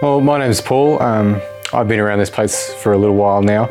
Well, 0.00 0.20
my 0.20 0.38
name's 0.38 0.60
Paul. 0.60 1.02
Um, 1.02 1.42
I've 1.72 1.88
been 1.88 1.98
around 1.98 2.20
this 2.20 2.30
place 2.30 2.72
for 2.74 2.92
a 2.92 2.96
little 2.96 3.16
while 3.16 3.42
now 3.42 3.64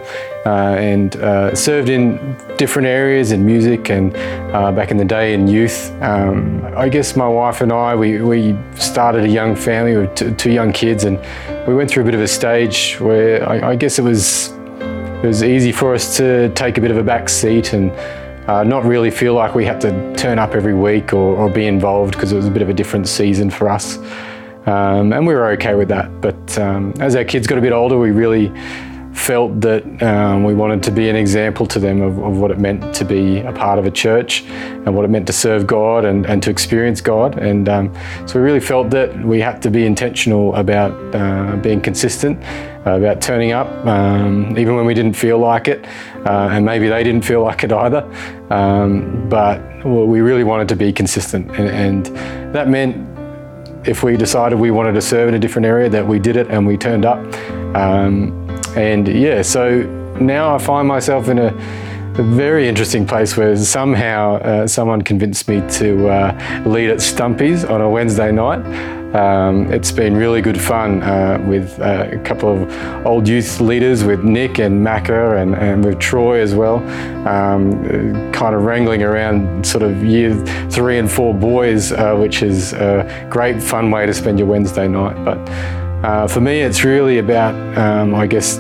uh, 0.46 0.76
and 0.76 1.16
uh, 1.16 1.56
served 1.56 1.88
in 1.88 2.36
different 2.58 2.86
areas 2.86 3.32
in 3.32 3.46
music 3.46 3.90
and 3.90 4.14
uh, 4.54 4.74
back 4.74 4.92
in 4.92 4.98
the 4.98 5.06
day 5.06 5.34
in 5.34 5.48
youth. 5.48 5.90
Um, 6.02 6.66
I 6.76 6.90
guess 6.90 7.16
my 7.16 7.30
wife 7.30 7.62
and 7.62 7.72
I, 7.72 7.96
we, 7.96 8.22
we 8.22 8.58
started 8.76 9.24
a 9.24 9.30
young 9.30 9.56
family 9.56 9.96
with 9.96 10.16
t- 10.16 10.32
two 10.32 10.52
young 10.52 10.74
kids 10.74 11.06
and 11.06 11.18
we 11.66 11.74
went 11.74 11.90
through 11.90 12.04
a 12.04 12.06
bit 12.06 12.16
of 12.16 12.20
a 12.20 12.28
stage 12.28 13.00
where 13.00 13.48
I, 13.48 13.70
I 13.70 13.76
guess 13.78 13.98
it 13.98 14.04
was, 14.04 14.50
it 14.50 15.28
was 15.28 15.44
easy 15.44 15.72
for 15.72 15.96
us 15.96 16.18
to 16.18 16.50
take 16.56 16.78
a 16.78 16.82
bit 16.82 16.92
of 16.92 16.98
a 16.98 17.04
back 17.04 17.30
seat 17.30 17.72
and 17.72 17.90
uh, 18.50 18.66
not 18.66 18.84
really 18.84 19.12
feel 19.12 19.34
like 19.34 19.56
we 19.56 19.64
had 19.64 19.80
to 19.80 20.14
turn 20.18 20.40
up 20.40 20.56
every 20.56 20.74
week 20.74 21.14
or, 21.14 21.38
or 21.38 21.50
be 21.50 21.68
involved 21.68 22.16
because 22.16 22.34
it 22.34 22.36
was 22.36 22.48
a 22.48 22.52
bit 22.52 22.62
of 22.62 22.68
a 22.68 22.74
different 22.74 23.08
season 23.08 23.50
for 23.50 23.70
us. 23.70 23.98
Um, 24.68 25.14
and 25.14 25.26
we 25.26 25.34
were 25.34 25.48
okay 25.52 25.76
with 25.76 25.88
that. 25.88 26.22
But 26.22 26.58
um, 26.60 26.94
as 27.00 27.16
our 27.16 27.24
kids 27.24 27.48
got 27.48 27.58
a 27.58 27.62
bit 27.62 27.72
older, 27.72 27.98
we 27.98 28.12
really 28.12 28.52
felt 29.18 29.60
that 29.62 29.84
um, 30.04 30.44
we 30.44 30.54
wanted 30.54 30.84
to 30.84 30.92
be 30.92 31.10
an 31.10 31.16
example 31.16 31.66
to 31.66 31.80
them 31.80 32.02
of, 32.02 32.20
of, 32.20 32.38
what 32.38 32.52
it 32.52 32.60
meant 32.60 32.94
to 32.94 33.04
be 33.04 33.40
a 33.40 33.52
part 33.52 33.80
of 33.80 33.86
a 33.86 33.92
church 33.92 34.44
and 34.44 34.96
what 34.96 35.04
it 35.04 35.08
meant 35.08 35.26
to 35.26 35.34
serve 35.34 35.66
God 35.66 36.06
and, 36.06 36.26
and 36.28 36.44
to 36.44 36.52
experience 36.52 37.02
God. 37.02 37.40
And 37.40 37.68
um, 37.68 37.94
so 38.28 38.40
we 38.40 38.46
really 38.46 38.60
felt 38.60 38.92
that 38.92 39.18
we 39.26 39.42
had 39.42 39.62
to 39.64 39.72
be 39.72 39.86
intentional 39.86 40.56
about 40.56 40.92
uh, 41.16 41.56
being 41.58 41.82
consistent, 41.82 42.42
uh, 42.86 42.92
about 42.92 43.20
turning 43.20 43.54
up, 43.54 43.68
um, 43.88 44.58
even 44.58 44.76
when 44.76 44.86
we 44.86 44.94
didn't 44.94 45.16
feel 45.16 45.40
like 45.40 45.68
it. 45.68 45.86
Uh, 46.26 46.50
and 46.52 46.64
maybe 46.64 46.88
they 46.88 47.04
didn't 47.04 47.26
feel 47.26 47.42
like 47.42 47.64
it 47.64 47.72
either. 47.72 48.04
Um, 48.52 49.28
but 49.30 49.84
we 49.84 50.22
really 50.22 50.44
wanted 50.44 50.70
to 50.70 50.76
be 50.76 50.94
consistent. 50.94 51.50
and, 51.52 51.70
and 51.70 52.06
that 52.56 52.70
meant 52.70 53.17
if 53.88 54.04
we 54.04 54.18
decided 54.18 54.60
we 54.60 54.72
wanted 54.72 54.94
to 54.94 55.02
serve 55.02 55.30
in 55.30 55.34
a 55.36 55.40
different 55.40 55.66
area, 55.66 55.90
that 55.90 56.06
we 56.06 56.20
did 56.20 56.36
it 56.36 56.48
and 56.50 56.68
we 56.68 56.78
turned 56.78 57.06
up. 57.06 57.20
Um, 57.76 58.32
and 58.76 59.08
yeah, 59.08 59.42
so 59.42 59.82
now 60.20 60.54
I 60.54 60.58
find 60.58 60.88
myself 60.88 61.30
in 61.30 61.40
a, 61.40 61.52
a 62.20 62.24
very 62.24 62.68
interesting 62.68 63.06
place 63.06 63.38
where 63.38 63.56
somehow 63.56 64.38
uh, 64.38 64.68
someone 64.68 65.04
convinced 65.04 65.48
me 65.48 65.62
to 65.70 66.10
uh, 66.10 66.64
lead 66.66 66.90
at 66.90 67.00
Stumpy's 67.00 67.64
on 67.64 67.80
a 67.82 67.90
Wednesday 67.90 68.32
night. 68.32 68.66
Um, 69.16 69.72
it's 69.72 69.92
been 69.92 70.16
really 70.16 70.42
good 70.42 70.60
fun 70.60 71.04
uh, 71.04 71.44
with 71.48 71.80
uh, 71.80 72.10
a 72.12 72.18
couple 72.20 72.50
of 72.50 73.06
old 73.06 73.28
youth 73.28 73.60
leaders, 73.62 74.04
with 74.04 74.24
Nick 74.24 74.58
and 74.58 74.86
Macca, 74.86 75.42
and, 75.42 75.54
and 75.56 75.86
with 75.86 76.00
Troy 76.00 76.42
as 76.42 76.56
well, 76.56 76.78
um, 77.28 77.72
kind 78.34 78.56
of 78.56 78.64
wrangling 78.64 79.04
around 79.04 79.66
sort 79.66 79.84
of 79.84 80.04
year 80.04 80.36
three 80.70 80.98
and 80.98 81.10
four 81.10 81.36
boys, 81.36 81.92
uh, 81.92 82.16
which 82.16 82.42
is 82.42 82.74
a 82.74 83.28
great 83.30 83.62
fun 83.62 83.92
way 83.92 84.08
to 84.08 84.14
spend 84.14 84.40
your 84.40 84.48
Wednesday 84.48 84.88
night. 84.88 85.24
But 85.24 85.38
uh, 86.04 86.28
for 86.28 86.42
me, 86.42 86.62
it's 86.62 86.84
really 86.84 87.20
about, 87.20 87.56
um, 87.78 88.16
I 88.16 88.26
guess, 88.26 88.58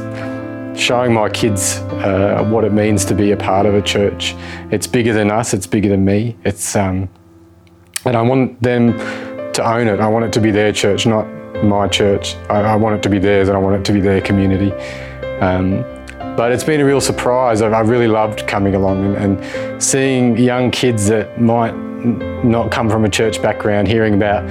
showing 0.77 1.13
my 1.13 1.29
kids 1.29 1.77
uh, 1.77 2.47
what 2.49 2.63
it 2.63 2.71
means 2.71 3.03
to 3.05 3.15
be 3.15 3.31
a 3.31 3.37
part 3.37 3.65
of 3.65 3.73
a 3.73 3.81
church. 3.81 4.35
It's 4.71 4.87
bigger 4.87 5.13
than 5.13 5.31
us. 5.31 5.53
It's 5.53 5.67
bigger 5.67 5.89
than 5.89 6.05
me. 6.05 6.37
It's 6.43 6.75
um, 6.75 7.09
and 8.05 8.15
I 8.15 8.21
want 8.21 8.61
them 8.61 8.93
to 9.53 9.63
own 9.63 9.87
it. 9.87 9.99
I 9.99 10.07
want 10.07 10.25
it 10.25 10.33
to 10.33 10.39
be 10.39 10.51
their 10.51 10.71
church, 10.71 11.05
not 11.05 11.25
my 11.63 11.87
church. 11.87 12.35
I, 12.49 12.61
I 12.61 12.75
want 12.75 12.95
it 12.95 13.03
to 13.03 13.09
be 13.09 13.19
theirs, 13.19 13.47
and 13.49 13.57
I 13.57 13.59
want 13.59 13.75
it 13.75 13.85
to 13.85 13.93
be 13.93 13.99
their 13.99 14.21
community. 14.21 14.71
Um, 15.41 15.83
but 16.37 16.51
it's 16.51 16.63
been 16.63 16.79
a 16.79 16.85
real 16.85 17.01
surprise. 17.01 17.63
I've 17.63 17.89
really 17.89 18.07
loved 18.07 18.47
coming 18.47 18.75
along 18.75 19.15
and, 19.15 19.43
and 19.43 19.83
seeing 19.83 20.37
young 20.37 20.69
kids 20.69 21.07
that 21.07 21.41
might 21.41 21.75
not 22.45 22.69
come 22.69 22.89
from 22.89 23.05
a 23.05 23.09
church 23.09 23.41
background, 23.41 23.87
hearing 23.87 24.13
about 24.13 24.43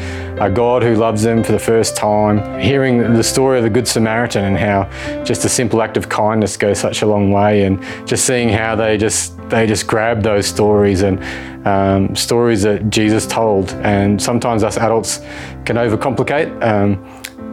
a 0.42 0.50
God 0.50 0.82
who 0.82 0.96
loves 0.96 1.22
them 1.22 1.44
for 1.44 1.52
the 1.52 1.60
first 1.60 1.96
time, 1.96 2.60
hearing 2.60 3.14
the 3.14 3.22
story 3.22 3.58
of 3.58 3.62
the 3.62 3.70
Good 3.70 3.86
Samaritan 3.86 4.44
and 4.44 4.58
how 4.58 5.22
just 5.22 5.44
a 5.44 5.48
simple 5.48 5.80
act 5.80 5.96
of 5.96 6.08
kindness 6.08 6.56
goes 6.56 6.78
such 6.80 7.02
a 7.02 7.06
long 7.06 7.30
way, 7.30 7.62
and 7.62 7.80
just 8.04 8.26
seeing 8.26 8.48
how 8.48 8.74
they 8.74 8.98
just 8.98 9.38
they 9.48 9.64
just 9.64 9.86
grab 9.86 10.24
those 10.24 10.44
stories 10.44 11.02
and 11.02 11.22
um, 11.66 12.16
stories 12.16 12.62
that 12.62 12.90
Jesus 12.90 13.28
told, 13.28 13.70
and 13.74 14.20
sometimes 14.20 14.64
us 14.64 14.76
adults 14.76 15.18
can 15.64 15.76
overcomplicate. 15.76 16.50
Um, 16.64 16.98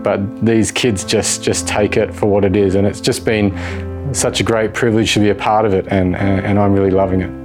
but 0.02 0.44
these 0.44 0.72
kids 0.72 1.06
just 1.06 1.44
just 1.44 1.68
take 1.68 1.98
it 1.98 2.14
for 2.14 2.26
what 2.26 2.44
it 2.44 2.56
is, 2.56 2.74
and 2.74 2.88
it's 2.88 3.00
just 3.00 3.24
been 3.26 3.93
such 4.12 4.40
a 4.40 4.44
great 4.44 4.74
privilege 4.74 5.14
to 5.14 5.20
be 5.20 5.30
a 5.30 5.36
part 5.36 5.66
of 5.66 5.74
it, 5.74 5.88
and, 5.88 6.16
and, 6.16 6.46
and 6.46 6.60
I'm 6.60 6.74
really 6.74 6.92
loving 6.92 7.22
it. 7.22 7.44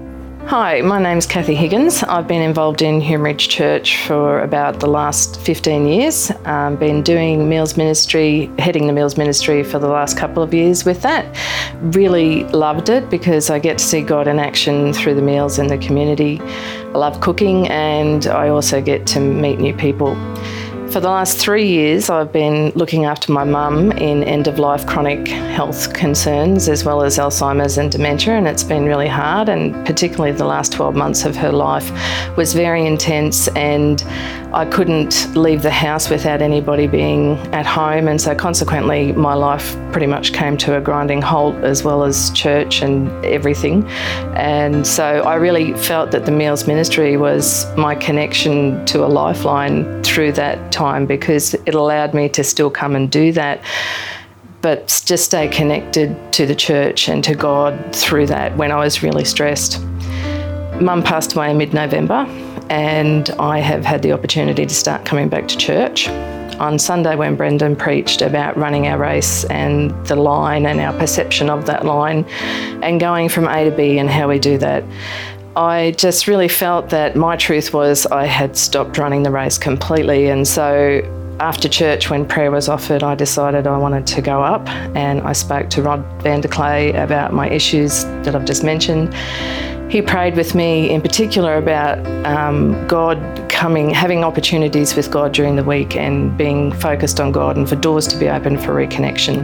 Hi, 0.49 0.81
my 0.81 0.99
name's 0.99 1.27
Kathy 1.27 1.55
Higgins. 1.55 2.03
I've 2.05 2.27
been 2.27 2.41
involved 2.41 2.81
in 2.81 3.03
Hume 3.03 3.23
Ridge 3.23 3.51
Church 3.51 3.99
for 4.07 4.41
about 4.41 4.81
the 4.81 4.87
last 4.87 5.39
15 5.43 5.87
years. 5.87 6.33
Um, 6.47 6.77
been 6.77 7.03
doing 7.03 7.51
meals 7.51 7.77
ministry, 7.77 8.51
heading 8.59 8.87
the 8.87 8.95
meals 8.95 9.19
ministry 9.19 9.63
for 9.63 9.79
the 9.79 9.89
last 9.89 10.17
couple 10.17 10.43
of 10.43 10.55
years 10.55 10.87
with 10.87 11.03
that. 11.03 11.37
Really 11.95 12.45
loved 12.45 12.89
it 12.89 13.11
because 13.11 13.51
I 13.51 13.59
get 13.59 13.77
to 13.77 13.85
see 13.85 14.01
God 14.01 14.27
in 14.27 14.39
action 14.39 14.95
through 14.95 15.17
the 15.17 15.23
meals 15.23 15.59
in 15.59 15.67
the 15.67 15.77
community. 15.77 16.41
I 16.41 16.97
love 16.97 17.21
cooking 17.21 17.69
and 17.69 18.27
I 18.27 18.49
also 18.49 18.81
get 18.81 19.07
to 19.09 19.21
meet 19.21 19.59
new 19.59 19.75
people. 19.75 20.15
For 20.91 21.01
the 21.01 21.09
last 21.09 21.37
three 21.37 21.69
years, 21.69 22.09
I've 22.09 22.33
been 22.33 22.71
looking 22.71 23.05
after 23.05 23.31
my 23.31 23.45
mum 23.45 23.93
in 23.93 24.25
end 24.25 24.49
of 24.49 24.59
life 24.59 24.87
chronic 24.87 25.29
health 25.29 25.93
concerns 25.93 26.67
as 26.67 26.83
well 26.83 27.03
as 27.03 27.19
Alzheimer's 27.19 27.77
and 27.77 27.93
dementia, 27.93 28.33
and 28.33 28.49
it's 28.49 28.65
been 28.65 28.87
really 28.87 29.07
hard. 29.07 29.51
And 29.51 29.75
particularly 29.85 30.33
the 30.33 30.47
last 30.47 30.73
12 30.73 30.95
months 30.95 31.27
of 31.27 31.37
her 31.37 31.53
life 31.53 31.91
was 32.39 32.55
very 32.55 32.87
intense, 32.87 33.49
and 33.49 34.03
I 34.55 34.65
couldn't 34.65 35.37
leave 35.37 35.61
the 35.61 35.71
house 35.71 36.09
without 36.09 36.41
anybody 36.41 36.87
being 36.87 37.37
at 37.53 37.67
home. 37.67 38.09
And 38.09 38.19
so, 38.19 38.35
consequently, 38.35 39.13
my 39.13 39.35
life 39.35 39.77
pretty 39.93 40.07
much 40.07 40.33
came 40.33 40.57
to 40.59 40.79
a 40.79 40.81
grinding 40.81 41.21
halt 41.21 41.57
as 41.57 41.85
well 41.85 42.03
as 42.03 42.31
church 42.31 42.81
and 42.81 43.11
everything. 43.27 43.87
And 44.37 44.87
so, 44.87 45.05
I 45.05 45.35
really 45.35 45.75
felt 45.75 46.13
that 46.13 46.25
the 46.25 46.33
Meals 46.33 46.67
Ministry 46.67 47.19
was 47.19 47.67
my 47.77 47.95
connection 47.95 48.87
to 48.87 49.05
a 49.05 49.09
lifeline 49.09 50.03
through 50.03 50.33
that 50.33 50.73
time 50.79 51.07
because 51.07 51.55
it 51.67 51.75
allowed 51.75 52.15
me 52.15 52.29
to 52.29 52.43
still 52.45 52.71
come 52.71 52.95
and 52.95 53.11
do 53.11 53.33
that 53.33 53.61
but 54.61 55.03
just 55.07 55.25
stay 55.25 55.49
connected 55.49 56.17
to 56.33 56.45
the 56.47 56.55
church 56.55 57.09
and 57.09 57.23
to 57.23 57.35
God 57.35 57.95
through 57.95 58.27
that 58.27 58.57
when 58.57 58.73
I 58.73 58.77
was 58.77 59.03
really 59.03 59.25
stressed. 59.25 59.81
Mum 60.81 61.03
passed 61.03 61.35
away 61.35 61.51
in 61.51 61.59
mid 61.59 61.75
November, 61.75 62.27
and 62.69 63.31
I 63.39 63.61
have 63.61 63.85
had 63.85 64.03
the 64.03 64.13
opportunity 64.13 64.67
to 64.67 64.75
start 64.75 65.05
coming 65.05 65.29
back 65.29 65.49
to 65.49 65.57
church. 65.57 66.09
On 66.59 66.77
Sunday, 66.77 67.15
when 67.15 67.37
Brendan 67.37 67.77
preached 67.77 68.21
about 68.21 68.57
running 68.57 68.89
our 68.89 68.99
race 68.99 69.45
and 69.45 69.91
the 70.07 70.17
line 70.17 70.67
and 70.67 70.81
our 70.81 70.93
perception 70.99 71.51
of 71.51 71.67
that 71.67 71.85
line 71.87 72.25
and 72.83 72.99
going 72.99 73.29
from 73.29 73.47
A 73.47 73.65
to 73.65 73.71
B 73.71 73.99
and 73.99 74.11
how 74.11 74.29
we 74.29 74.41
do 74.41 74.59
that, 74.59 74.83
I 75.59 75.91
just 75.97 76.29
really 76.29 76.47
felt 76.47 76.91
that 76.91 77.17
my 77.17 77.35
truth 77.35 77.75
was 77.75 78.07
I 78.07 78.27
had 78.27 78.57
stopped 78.57 78.97
running 78.97 79.25
the 79.25 79.33
race 79.33 79.59
completely. 79.59 80.29
And 80.29 80.47
so 80.47 81.03
after 81.41 81.69
church, 81.69 82.09
when 82.11 82.29
prayer 82.29 82.53
was 82.53 82.69
offered, 82.69 83.03
I 83.03 83.17
decided 83.17 83.67
I 83.67 83.77
wanted 83.77 84.07
to 84.07 84.23
go 84.23 84.41
up 84.41 84.69
and 84.95 85.21
I 85.23 85.33
spoke 85.33 85.69
to 85.71 85.83
Rod 85.83 86.05
Vanderclay 86.23 86.95
about 87.03 87.33
my 87.33 87.51
issues 87.51 88.05
that 88.23 88.37
I've 88.37 88.45
just 88.45 88.63
mentioned 88.63 89.13
he 89.91 90.03
prayed 90.03 90.37
with 90.37 90.55
me 90.55 90.91
in 90.91 91.01
particular 91.01 91.57
about 91.57 92.07
um, 92.27 92.87
God 92.87 93.19
coming, 93.49 93.89
having 93.89 94.23
opportunities 94.23 94.95
with 94.95 95.11
God 95.11 95.33
during 95.33 95.57
the 95.57 95.65
week 95.65 95.97
and 95.97 96.37
being 96.37 96.73
focused 96.73 97.21
on 97.21 97.33
God 97.33 97.57
and 97.57 97.67
for 97.67 97.75
doors 97.75 98.07
to 98.09 98.19
be 98.19 98.29
open 98.29 98.59
for 98.59 98.75
reconnection. 98.75 99.43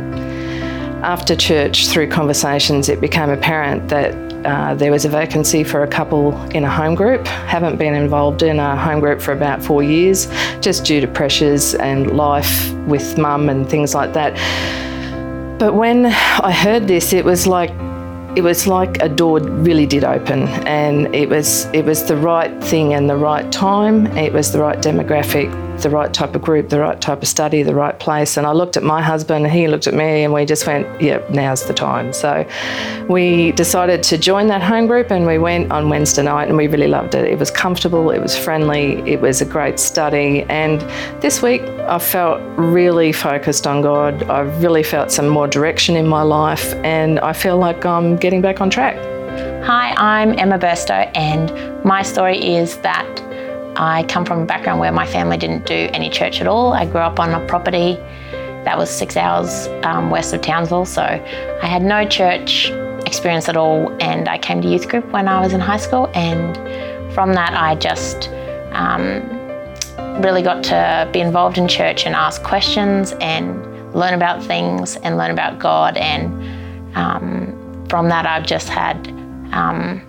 After 1.02 1.34
church, 1.34 1.86
through 1.88 2.08
conversations, 2.08 2.90
it 2.90 3.00
became 3.00 3.30
apparent 3.30 3.88
that 3.88 4.14
uh, 4.44 4.74
there 4.74 4.90
was 4.90 5.04
a 5.04 5.08
vacancy 5.08 5.64
for 5.64 5.82
a 5.82 5.88
couple 5.88 6.40
in 6.50 6.64
a 6.64 6.70
home 6.70 6.94
group. 6.94 7.26
Haven't 7.26 7.76
been 7.76 7.94
involved 7.94 8.42
in 8.42 8.58
a 8.58 8.76
home 8.76 9.00
group 9.00 9.20
for 9.20 9.32
about 9.32 9.62
four 9.62 9.82
years, 9.82 10.28
just 10.60 10.84
due 10.84 11.00
to 11.00 11.06
pressures 11.06 11.74
and 11.74 12.16
life 12.16 12.72
with 12.86 13.18
mum 13.18 13.48
and 13.48 13.68
things 13.68 13.94
like 13.94 14.12
that. 14.12 14.34
But 15.58 15.74
when 15.74 16.06
I 16.06 16.52
heard 16.52 16.88
this, 16.88 17.12
it 17.12 17.24
was 17.24 17.46
like 17.46 17.70
it 18.36 18.42
was 18.42 18.66
like 18.66 19.00
a 19.00 19.08
door 19.08 19.38
really 19.38 19.86
did 19.86 20.02
open 20.02 20.48
and 20.66 21.14
it 21.14 21.28
was 21.28 21.66
it 21.66 21.84
was 21.84 22.02
the 22.04 22.16
right 22.16 22.52
thing 22.64 22.92
and 22.94 23.08
the 23.08 23.16
right 23.16 23.52
time 23.52 24.08
it 24.16 24.32
was 24.32 24.50
the 24.50 24.58
right 24.58 24.78
demographic 24.78 25.63
the 25.82 25.90
right 25.90 26.14
type 26.14 26.34
of 26.34 26.42
group 26.42 26.68
the 26.68 26.80
right 26.80 27.00
type 27.00 27.20
of 27.22 27.28
study 27.28 27.62
the 27.62 27.74
right 27.74 27.98
place. 27.98 28.36
And 28.36 28.46
i 28.46 28.52
looked 28.52 28.76
at 28.76 28.82
my 28.82 29.02
husband 29.02 29.46
he 29.50 29.68
looked 29.68 29.86
at 29.86 29.94
me 29.94 30.24
and 30.24 30.32
we 30.32 30.44
just 30.44 30.66
went 30.66 30.86
yep 31.00 31.24
yeah, 31.28 31.34
now's 31.34 31.64
the 31.66 31.74
time. 31.74 32.12
So 32.12 32.46
we 33.08 33.52
decided 33.52 34.02
to 34.04 34.18
join 34.18 34.46
that 34.48 34.62
home 34.62 34.86
group 34.86 35.10
and 35.10 35.26
we 35.26 35.38
went 35.38 35.72
on 35.72 35.88
wednesday 35.88 36.22
night 36.22 36.48
and 36.48 36.56
we 36.56 36.66
really 36.66 36.88
loved 36.88 37.14
it. 37.14 37.24
It 37.24 37.38
was 37.38 37.50
comfortable 37.50 38.10
it 38.10 38.20
was 38.20 38.36
friendly 38.36 39.00
it 39.10 39.20
was 39.20 39.40
a 39.40 39.44
great 39.44 39.78
study. 39.78 40.44
And 40.48 40.80
this 41.20 41.42
week 41.42 41.62
i 41.62 41.98
felt 41.98 42.40
really 42.58 43.12
focused 43.12 43.66
on 43.66 43.82
god. 43.82 44.22
I 44.24 44.40
really 44.60 44.82
felt 44.82 45.10
some 45.10 45.28
more 45.28 45.48
direction 45.48 45.96
in 45.96 46.06
my 46.06 46.22
life 46.22 46.74
and 46.84 47.20
i 47.20 47.32
feel 47.32 47.58
like 47.58 47.84
i'm 47.84 48.16
getting 48.16 48.40
back 48.40 48.60
on 48.60 48.70
track. 48.70 48.96
Hi, 49.64 49.94
I'm 49.96 50.38
Emma 50.38 50.58
Burstow, 50.58 51.10
and 51.16 51.84
my 51.84 52.02
story 52.02 52.38
is 52.38 52.76
that 52.78 53.33
I 53.76 54.04
come 54.08 54.24
from 54.24 54.42
a 54.42 54.46
background 54.46 54.80
where 54.80 54.92
my 54.92 55.06
family 55.06 55.36
didn't 55.36 55.66
do 55.66 55.88
any 55.92 56.10
church 56.10 56.40
at 56.40 56.46
all. 56.46 56.72
I 56.72 56.86
grew 56.86 57.00
up 57.00 57.18
on 57.18 57.34
a 57.34 57.46
property 57.46 57.94
that 58.64 58.78
was 58.78 58.88
six 58.90 59.16
hours 59.16 59.68
um, 59.84 60.10
west 60.10 60.32
of 60.32 60.40
Townsville. 60.40 60.86
So 60.86 61.02
I 61.02 61.66
had 61.66 61.82
no 61.82 62.06
church 62.08 62.70
experience 63.06 63.48
at 63.48 63.56
all, 63.56 63.94
and 64.00 64.28
I 64.28 64.38
came 64.38 64.62
to 64.62 64.68
youth 64.68 64.88
group 64.88 65.06
when 65.12 65.28
I 65.28 65.40
was 65.40 65.52
in 65.52 65.60
high 65.60 65.76
school, 65.76 66.10
and 66.14 66.56
from 67.14 67.34
that 67.34 67.54
I 67.54 67.74
just 67.74 68.28
um, 68.72 69.22
really 70.22 70.42
got 70.42 70.64
to 70.64 71.08
be 71.12 71.20
involved 71.20 71.58
in 71.58 71.68
church 71.68 72.06
and 72.06 72.14
ask 72.14 72.42
questions 72.42 73.12
and 73.20 73.94
learn 73.94 74.14
about 74.14 74.42
things 74.42 74.96
and 74.96 75.16
learn 75.16 75.30
about 75.30 75.58
God. 75.58 75.96
And 75.96 76.96
um, 76.96 77.86
from 77.88 78.08
that, 78.08 78.26
I've 78.26 78.46
just 78.46 78.68
had, 78.68 79.08
um, 79.52 80.02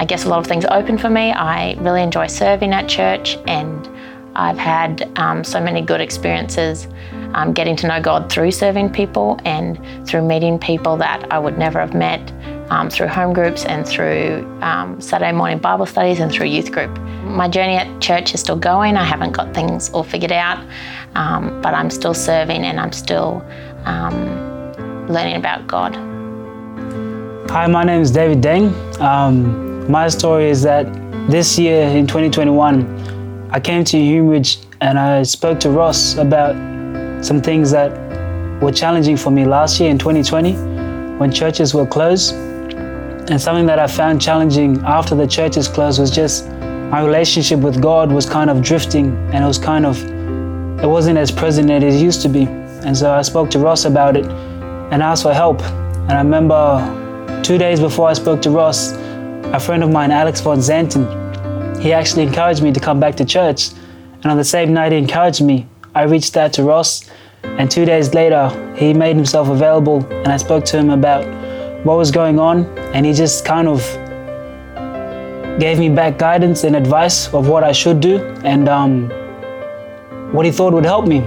I 0.00 0.06
guess, 0.06 0.24
a 0.24 0.30
lot 0.30 0.38
of 0.38 0.46
things 0.46 0.64
open 0.64 0.96
for 0.96 1.10
me. 1.10 1.30
I 1.30 1.74
really 1.74 2.02
enjoy 2.02 2.26
serving 2.26 2.72
at 2.72 2.88
church, 2.88 3.36
and 3.46 3.86
I've 4.34 4.56
had 4.56 5.12
um, 5.18 5.44
so 5.44 5.60
many 5.60 5.82
good 5.82 6.00
experiences 6.00 6.88
um, 7.34 7.52
getting 7.52 7.76
to 7.76 7.86
know 7.86 8.00
God 8.00 8.32
through 8.32 8.52
serving 8.52 8.94
people 8.94 9.38
and 9.44 9.78
through 10.08 10.22
meeting 10.26 10.58
people 10.58 10.96
that 10.96 11.30
I 11.30 11.38
would 11.38 11.58
never 11.58 11.78
have 11.78 11.92
met 11.92 12.32
um, 12.70 12.88
through 12.88 13.08
home 13.08 13.34
groups 13.34 13.66
and 13.66 13.86
through 13.86 14.46
um, 14.62 14.98
Saturday 15.02 15.32
morning 15.32 15.58
Bible 15.58 15.84
studies 15.84 16.18
and 16.18 16.32
through 16.32 16.46
youth 16.46 16.72
group. 16.72 16.98
My 17.24 17.46
journey 17.46 17.74
at 17.76 18.00
church 18.00 18.32
is 18.32 18.40
still 18.40 18.56
going. 18.56 18.96
I 18.96 19.04
haven't 19.04 19.32
got 19.32 19.52
things 19.52 19.90
all 19.90 20.02
figured 20.02 20.32
out, 20.32 20.66
um, 21.14 21.60
but 21.60 21.74
I'm 21.74 21.90
still 21.90 22.14
serving 22.14 22.64
and 22.64 22.80
I'm 22.80 22.92
still 22.92 23.44
um, 23.84 24.24
learning 25.08 25.36
about 25.36 25.66
God. 25.66 25.94
Hi, 27.50 27.66
my 27.66 27.84
name 27.84 28.00
is 28.00 28.10
David 28.10 28.40
Deng. 28.40 29.69
My 29.88 30.08
story 30.08 30.48
is 30.50 30.62
that 30.62 30.86
this 31.28 31.58
year 31.58 31.88
in 31.88 32.06
2021, 32.06 33.48
I 33.50 33.60
came 33.60 33.84
to 33.84 33.96
Humeridge 33.96 34.64
and 34.80 34.98
I 34.98 35.22
spoke 35.22 35.58
to 35.60 35.70
Ross 35.70 36.16
about 36.16 36.54
some 37.24 37.40
things 37.40 37.70
that 37.70 37.90
were 38.62 38.72
challenging 38.72 39.16
for 39.16 39.30
me 39.30 39.44
last 39.44 39.80
year 39.80 39.90
in 39.90 39.98
2020 39.98 40.52
when 41.18 41.32
churches 41.32 41.74
were 41.74 41.86
closed. 41.86 42.34
And 42.34 43.40
something 43.40 43.66
that 43.66 43.78
I 43.78 43.86
found 43.86 44.20
challenging 44.20 44.80
after 44.84 45.14
the 45.14 45.26
churches 45.26 45.68
closed 45.68 46.00
was 46.00 46.10
just 46.10 46.48
my 46.48 47.04
relationship 47.04 47.60
with 47.60 47.80
God 47.80 48.10
was 48.10 48.28
kind 48.28 48.50
of 48.50 48.62
drifting 48.62 49.16
and 49.32 49.44
it 49.44 49.46
was 49.46 49.58
kind 49.58 49.86
of, 49.86 50.02
it 50.82 50.88
wasn't 50.88 51.18
as 51.18 51.30
present 51.30 51.70
as 51.70 51.94
it 51.94 52.02
used 52.02 52.22
to 52.22 52.28
be. 52.28 52.44
And 52.84 52.96
so 52.96 53.12
I 53.12 53.22
spoke 53.22 53.50
to 53.50 53.58
Ross 53.58 53.84
about 53.84 54.16
it 54.16 54.26
and 54.26 55.02
asked 55.02 55.22
for 55.22 55.34
help. 55.34 55.62
And 55.62 56.12
I 56.12 56.18
remember 56.18 57.42
two 57.42 57.58
days 57.58 57.80
before 57.80 58.08
I 58.08 58.12
spoke 58.12 58.42
to 58.42 58.50
Ross, 58.50 58.92
a 59.52 59.58
friend 59.58 59.82
of 59.82 59.90
mine, 59.90 60.12
Alex 60.12 60.40
Von 60.40 60.58
Zanten, 60.58 61.80
he 61.80 61.92
actually 61.92 62.22
encouraged 62.22 62.62
me 62.62 62.72
to 62.72 62.78
come 62.78 63.00
back 63.00 63.16
to 63.16 63.24
church. 63.24 63.70
And 64.22 64.26
on 64.26 64.36
the 64.36 64.44
same 64.44 64.72
night 64.72 64.92
he 64.92 64.98
encouraged 64.98 65.42
me, 65.42 65.66
I 65.94 66.02
reached 66.02 66.36
out 66.36 66.52
to 66.52 66.62
Ross, 66.62 67.10
and 67.42 67.70
two 67.70 67.84
days 67.84 68.14
later, 68.14 68.48
he 68.76 68.92
made 68.92 69.16
himself 69.16 69.48
available, 69.48 70.04
and 70.06 70.28
I 70.28 70.36
spoke 70.36 70.64
to 70.66 70.78
him 70.78 70.90
about 70.90 71.24
what 71.84 71.96
was 71.96 72.10
going 72.10 72.38
on, 72.38 72.66
and 72.94 73.04
he 73.04 73.12
just 73.12 73.44
kind 73.44 73.66
of 73.66 73.80
gave 75.58 75.78
me 75.78 75.88
back 75.88 76.16
guidance 76.16 76.62
and 76.64 76.76
advice 76.76 77.32
of 77.34 77.48
what 77.48 77.64
I 77.64 77.72
should 77.72 78.00
do 78.00 78.18
and 78.44 78.68
um, 78.68 79.10
what 80.32 80.46
he 80.46 80.52
thought 80.52 80.72
would 80.72 80.84
help 80.84 81.06
me. 81.08 81.18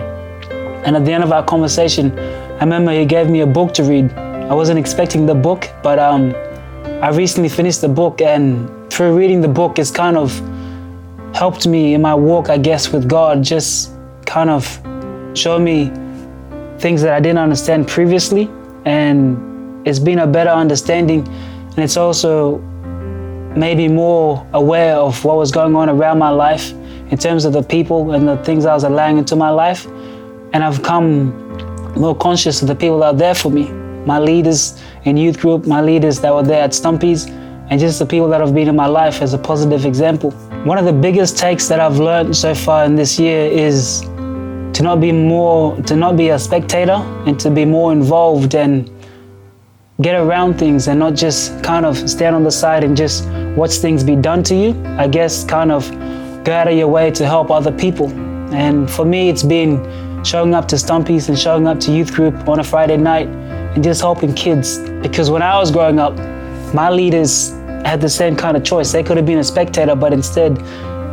And 0.85 0.95
at 0.95 1.03
the 1.03 1.11
end 1.11 1.23
of 1.23 1.31
our 1.31 1.43
conversation, 1.43 2.17
I 2.17 2.59
remember 2.61 2.91
he 2.91 3.05
gave 3.05 3.29
me 3.29 3.41
a 3.41 3.47
book 3.47 3.73
to 3.75 3.83
read. 3.83 4.13
I 4.13 4.53
wasn't 4.53 4.79
expecting 4.79 5.25
the 5.25 5.35
book, 5.35 5.69
but 5.83 5.99
um, 5.99 6.33
I 7.03 7.09
recently 7.09 7.49
finished 7.49 7.81
the 7.81 7.89
book, 7.89 8.21
and 8.21 8.89
through 8.89 9.17
reading 9.17 9.41
the 9.41 9.49
book, 9.49 9.77
it's 9.77 9.91
kind 9.91 10.15
of 10.15 10.31
helped 11.35 11.67
me 11.67 11.95
in 11.95 12.01
my 12.01 12.15
walk, 12.15 12.49
I 12.49 12.57
guess, 12.57 12.93
with 12.93 13.09
God. 13.09 13.43
Just 13.43 13.91
kind 14.25 14.49
of 14.49 14.63
showed 15.33 15.59
me 15.59 15.91
things 16.79 17.01
that 17.01 17.11
I 17.11 17.19
didn't 17.19 17.39
understand 17.39 17.89
previously, 17.89 18.49
and 18.85 19.85
it's 19.85 19.99
been 19.99 20.19
a 20.19 20.27
better 20.27 20.51
understanding, 20.51 21.27
and 21.27 21.79
it's 21.79 21.97
also 21.97 22.59
made 23.53 23.79
me 23.79 23.89
more 23.89 24.47
aware 24.53 24.95
of 24.95 25.25
what 25.25 25.35
was 25.35 25.51
going 25.51 25.75
on 25.75 25.89
around 25.89 26.19
my 26.19 26.29
life 26.29 26.71
in 27.11 27.17
terms 27.17 27.43
of 27.43 27.51
the 27.51 27.63
people 27.63 28.13
and 28.13 28.25
the 28.25 28.37
things 28.45 28.65
I 28.65 28.73
was 28.73 28.85
allowing 28.85 29.17
into 29.17 29.35
my 29.35 29.49
life, 29.49 29.87
and 30.53 30.63
I've 30.63 30.81
come 30.83 31.33
more 31.97 32.15
conscious 32.15 32.61
of 32.61 32.69
the 32.69 32.75
people 32.75 32.99
that 32.99 33.07
are 33.07 33.13
there 33.13 33.35
for 33.35 33.51
me, 33.51 33.69
my 34.05 34.19
leaders 34.19 34.81
in 35.05 35.17
youth 35.17 35.39
group, 35.39 35.65
my 35.65 35.81
leaders 35.81 36.19
that 36.21 36.33
were 36.33 36.43
there 36.43 36.63
at 36.63 36.73
Stumpy's, 36.73 37.27
and 37.69 37.79
just 37.79 37.99
the 37.99 38.05
people 38.05 38.27
that 38.29 38.41
have 38.41 38.53
been 38.53 38.67
in 38.67 38.75
my 38.75 38.87
life 38.87 39.21
as 39.21 39.33
a 39.33 39.37
positive 39.37 39.85
example. 39.85 40.31
One 40.65 40.77
of 40.77 40.85
the 40.85 40.93
biggest 40.93 41.37
takes 41.37 41.67
that 41.67 41.79
I've 41.79 41.97
learned 41.97 42.35
so 42.35 42.53
far 42.53 42.85
in 42.85 42.95
this 42.95 43.19
year 43.19 43.45
is 43.47 44.01
to 44.73 44.81
not 44.81 44.99
be 44.99 45.11
more 45.11 45.77
to 45.83 45.95
not 45.95 46.17
be 46.17 46.29
a 46.29 46.39
spectator 46.39 46.99
and 47.27 47.39
to 47.39 47.51
be 47.51 47.63
more 47.63 47.91
involved 47.91 48.55
and 48.55 48.89
get 50.01 50.15
around 50.15 50.57
things 50.57 50.87
and 50.87 50.99
not 50.99 51.13
just 51.13 51.63
kind 51.63 51.85
of 51.85 52.09
stand 52.09 52.35
on 52.35 52.43
the 52.43 52.51
side 52.51 52.83
and 52.83 52.97
just 52.97 53.27
watch 53.55 53.75
things 53.75 54.03
be 54.03 54.15
done 54.15 54.41
to 54.41 54.55
you 54.55 54.73
i 54.97 55.07
guess 55.07 55.43
kind 55.43 55.71
of 55.71 55.87
go 56.43 56.51
out 56.51 56.67
of 56.67 56.75
your 56.75 56.87
way 56.87 57.11
to 57.11 57.25
help 57.25 57.51
other 57.51 57.71
people 57.71 58.09
and 58.53 58.89
for 58.89 59.05
me 59.05 59.29
it's 59.29 59.43
been 59.43 59.77
showing 60.23 60.55
up 60.55 60.67
to 60.67 60.77
Stumpy's 60.77 61.29
and 61.29 61.37
showing 61.37 61.67
up 61.67 61.79
to 61.79 61.91
youth 61.91 62.11
group 62.11 62.47
on 62.49 62.59
a 62.59 62.63
friday 62.63 62.97
night 62.97 63.27
and 63.75 63.83
just 63.83 64.01
helping 64.01 64.33
kids 64.33 64.77
because 65.01 65.29
when 65.29 65.41
i 65.41 65.57
was 65.57 65.71
growing 65.71 65.99
up 65.99 66.15
my 66.73 66.89
leaders 66.89 67.51
had 67.85 67.99
the 68.01 68.09
same 68.09 68.35
kind 68.35 68.55
of 68.57 68.63
choice 68.63 68.91
they 68.91 69.03
could 69.03 69.17
have 69.17 69.25
been 69.25 69.39
a 69.39 69.43
spectator 69.43 69.95
but 69.95 70.13
instead 70.13 70.55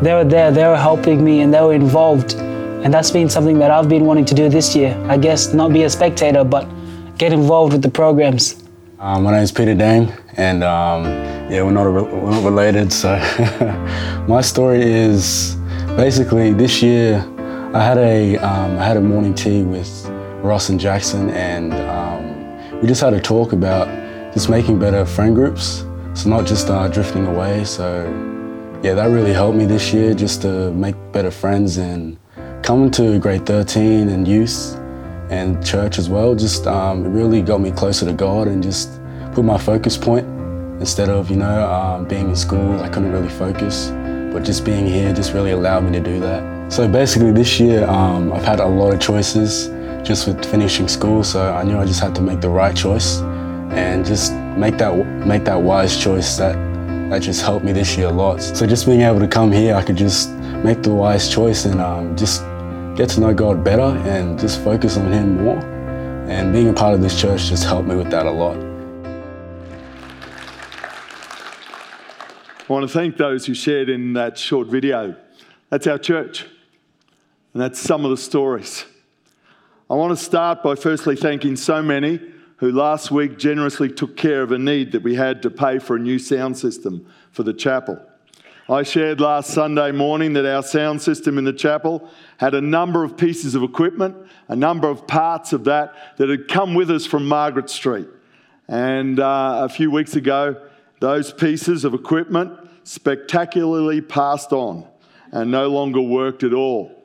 they 0.02 0.14
were 0.14 0.24
there 0.24 0.50
they 0.50 0.66
were 0.66 0.76
helping 0.76 1.24
me 1.24 1.40
and 1.40 1.52
they 1.52 1.60
were 1.60 1.74
involved 1.74 2.34
and 2.82 2.94
that's 2.94 3.10
been 3.10 3.28
something 3.28 3.58
that 3.58 3.70
I've 3.70 3.90
been 3.90 4.06
wanting 4.06 4.24
to 4.24 4.34
do 4.34 4.48
this 4.48 4.74
year. 4.74 4.96
I 5.06 5.18
guess 5.18 5.52
not 5.52 5.70
be 5.70 5.82
a 5.82 5.90
spectator, 5.90 6.44
but 6.44 6.66
get 7.18 7.30
involved 7.30 7.74
with 7.74 7.82
the 7.82 7.90
programs. 7.90 8.64
Um, 8.98 9.24
my 9.24 9.32
name 9.32 9.42
is 9.42 9.52
Peter 9.52 9.74
Dang, 9.74 10.10
and 10.38 10.64
um, 10.64 11.04
yeah, 11.50 11.62
we're 11.62 11.72
not, 11.72 11.92
we're 11.92 12.30
not 12.30 12.42
related. 12.42 12.90
So 12.90 13.16
my 14.28 14.40
story 14.40 14.80
is 14.82 15.56
basically 15.88 16.54
this 16.54 16.82
year 16.82 17.22
I 17.74 17.84
had 17.84 17.98
a 17.98 18.38
um, 18.38 18.78
I 18.78 18.84
had 18.86 18.96
a 18.96 19.00
morning 19.02 19.34
tea 19.34 19.62
with 19.62 20.06
Ross 20.42 20.70
and 20.70 20.80
Jackson, 20.80 21.28
and 21.30 21.74
um, 21.74 22.09
we 22.80 22.88
just 22.88 23.00
had 23.02 23.12
a 23.12 23.20
talk 23.20 23.52
about 23.52 23.86
just 24.32 24.48
making 24.48 24.78
better 24.78 25.04
friend 25.04 25.34
groups. 25.34 25.84
So 26.14 26.30
not 26.30 26.46
just 26.46 26.70
uh, 26.70 26.88
drifting 26.88 27.26
away. 27.26 27.64
So 27.64 28.04
yeah, 28.82 28.94
that 28.94 29.10
really 29.10 29.32
helped 29.32 29.58
me 29.58 29.66
this 29.66 29.92
year 29.92 30.14
just 30.14 30.42
to 30.42 30.70
make 30.72 30.94
better 31.12 31.30
friends 31.30 31.76
and 31.76 32.18
coming 32.62 32.90
to 32.92 33.18
grade 33.18 33.44
13 33.44 34.08
and 34.08 34.26
youth 34.26 34.76
and 35.30 35.64
church 35.64 35.98
as 35.98 36.08
well 36.08 36.34
just 36.34 36.66
um, 36.66 37.06
it 37.06 37.08
really 37.08 37.40
got 37.40 37.60
me 37.60 37.70
closer 37.70 38.04
to 38.04 38.12
God 38.12 38.48
and 38.48 38.62
just 38.62 39.00
put 39.32 39.44
my 39.44 39.56
focus 39.56 39.96
point 39.96 40.26
instead 40.80 41.08
of 41.08 41.30
you 41.30 41.36
know 41.36 41.70
um, 41.70 42.06
being 42.06 42.28
in 42.28 42.36
school 42.36 42.80
I 42.80 42.88
couldn't 42.88 43.12
really 43.12 43.28
focus 43.28 43.90
but 44.32 44.42
just 44.42 44.64
being 44.64 44.86
here 44.86 45.12
just 45.12 45.32
really 45.32 45.52
allowed 45.52 45.84
me 45.84 45.92
to 45.92 46.00
do 46.00 46.20
that 46.20 46.72
so 46.72 46.86
basically 46.88 47.32
this 47.32 47.58
year 47.60 47.88
um, 47.88 48.32
I've 48.32 48.44
had 48.44 48.60
a 48.60 48.66
lot 48.66 48.92
of 48.92 49.00
choices 49.00 49.68
just 50.02 50.26
with 50.26 50.44
finishing 50.44 50.88
school 50.88 51.22
so 51.22 51.52
I 51.52 51.62
knew 51.62 51.78
I 51.78 51.84
just 51.84 52.00
had 52.00 52.14
to 52.16 52.22
make 52.22 52.40
the 52.40 52.48
right 52.48 52.74
choice 52.74 53.20
and 53.72 54.04
just 54.04 54.32
make 54.56 54.78
that 54.78 54.94
make 55.26 55.44
that 55.44 55.60
wise 55.60 55.96
choice 55.96 56.36
that 56.36 56.54
that 57.10 57.22
just 57.22 57.42
helped 57.42 57.64
me 57.64 57.72
this 57.72 57.96
year 57.96 58.08
a 58.08 58.12
lot 58.12 58.40
so 58.42 58.66
just 58.66 58.86
being 58.86 59.02
able 59.02 59.20
to 59.20 59.28
come 59.28 59.50
here 59.50 59.74
I 59.74 59.82
could 59.82 59.96
just 59.96 60.30
make 60.64 60.82
the 60.82 60.92
wise 60.92 61.28
choice 61.28 61.64
and 61.64 61.80
um, 61.80 62.16
just 62.16 62.42
get 63.00 63.08
to 63.08 63.20
know 63.20 63.32
God 63.32 63.64
better 63.64 63.96
and 64.08 64.38
just 64.38 64.62
focus 64.62 64.98
on 64.98 65.10
Him 65.10 65.44
more. 65.44 65.58
And 66.28 66.52
being 66.52 66.68
a 66.68 66.72
part 66.72 66.94
of 66.94 67.00
this 67.00 67.18
church 67.18 67.46
just 67.46 67.64
helped 67.64 67.88
me 67.88 67.96
with 67.96 68.10
that 68.10 68.26
a 68.26 68.30
lot. 68.30 68.56
I 72.68 72.72
want 72.72 72.86
to 72.86 72.92
thank 72.92 73.16
those 73.16 73.46
who 73.46 73.54
shared 73.54 73.88
in 73.88 74.12
that 74.12 74.38
short 74.38 74.68
video. 74.68 75.16
That's 75.70 75.86
our 75.86 75.98
church, 75.98 76.42
and 77.54 77.62
that's 77.62 77.80
some 77.80 78.04
of 78.04 78.10
the 78.10 78.16
stories. 78.16 78.84
I 79.90 79.94
want 79.94 80.16
to 80.16 80.24
start 80.24 80.62
by 80.62 80.76
firstly 80.76 81.16
thanking 81.16 81.56
so 81.56 81.82
many 81.82 82.20
who 82.58 82.70
last 82.70 83.10
week 83.10 83.38
generously 83.38 83.88
took 83.88 84.16
care 84.16 84.40
of 84.40 84.52
a 84.52 84.58
need 84.58 84.92
that 84.92 85.02
we 85.02 85.16
had 85.16 85.42
to 85.42 85.50
pay 85.50 85.80
for 85.80 85.96
a 85.96 85.98
new 85.98 86.16
sound 86.16 86.56
system 86.56 87.12
for 87.32 87.42
the 87.42 87.52
chapel. 87.52 88.00
I 88.68 88.84
shared 88.84 89.20
last 89.20 89.50
Sunday 89.50 89.90
morning 89.90 90.34
that 90.34 90.46
our 90.46 90.62
sound 90.62 91.02
system 91.02 91.38
in 91.38 91.44
the 91.44 91.52
chapel 91.52 92.08
had 92.36 92.54
a 92.54 92.60
number 92.60 93.02
of 93.02 93.16
pieces 93.16 93.56
of 93.56 93.64
equipment, 93.64 94.16
a 94.46 94.54
number 94.54 94.88
of 94.88 95.08
parts 95.08 95.52
of 95.52 95.64
that 95.64 95.92
that 96.18 96.28
had 96.28 96.46
come 96.46 96.74
with 96.74 96.88
us 96.88 97.04
from 97.04 97.26
Margaret 97.26 97.68
Street. 97.68 98.06
And 98.68 99.18
uh, 99.18 99.62
a 99.64 99.68
few 99.68 99.90
weeks 99.90 100.14
ago, 100.14 100.68
those 101.00 101.32
pieces 101.32 101.84
of 101.84 101.94
equipment 101.94 102.52
spectacularly 102.84 104.02
passed 104.02 104.52
on 104.52 104.86
and 105.32 105.50
no 105.50 105.66
longer 105.66 106.00
worked 106.00 106.44
at 106.44 106.54
all. 106.54 106.99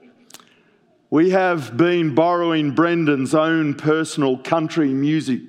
We 1.16 1.30
have 1.30 1.78
been 1.78 2.14
borrowing 2.14 2.72
Brendan's 2.72 3.34
own 3.34 3.76
personal 3.76 4.38
country 4.38 4.90
music, 4.90 5.44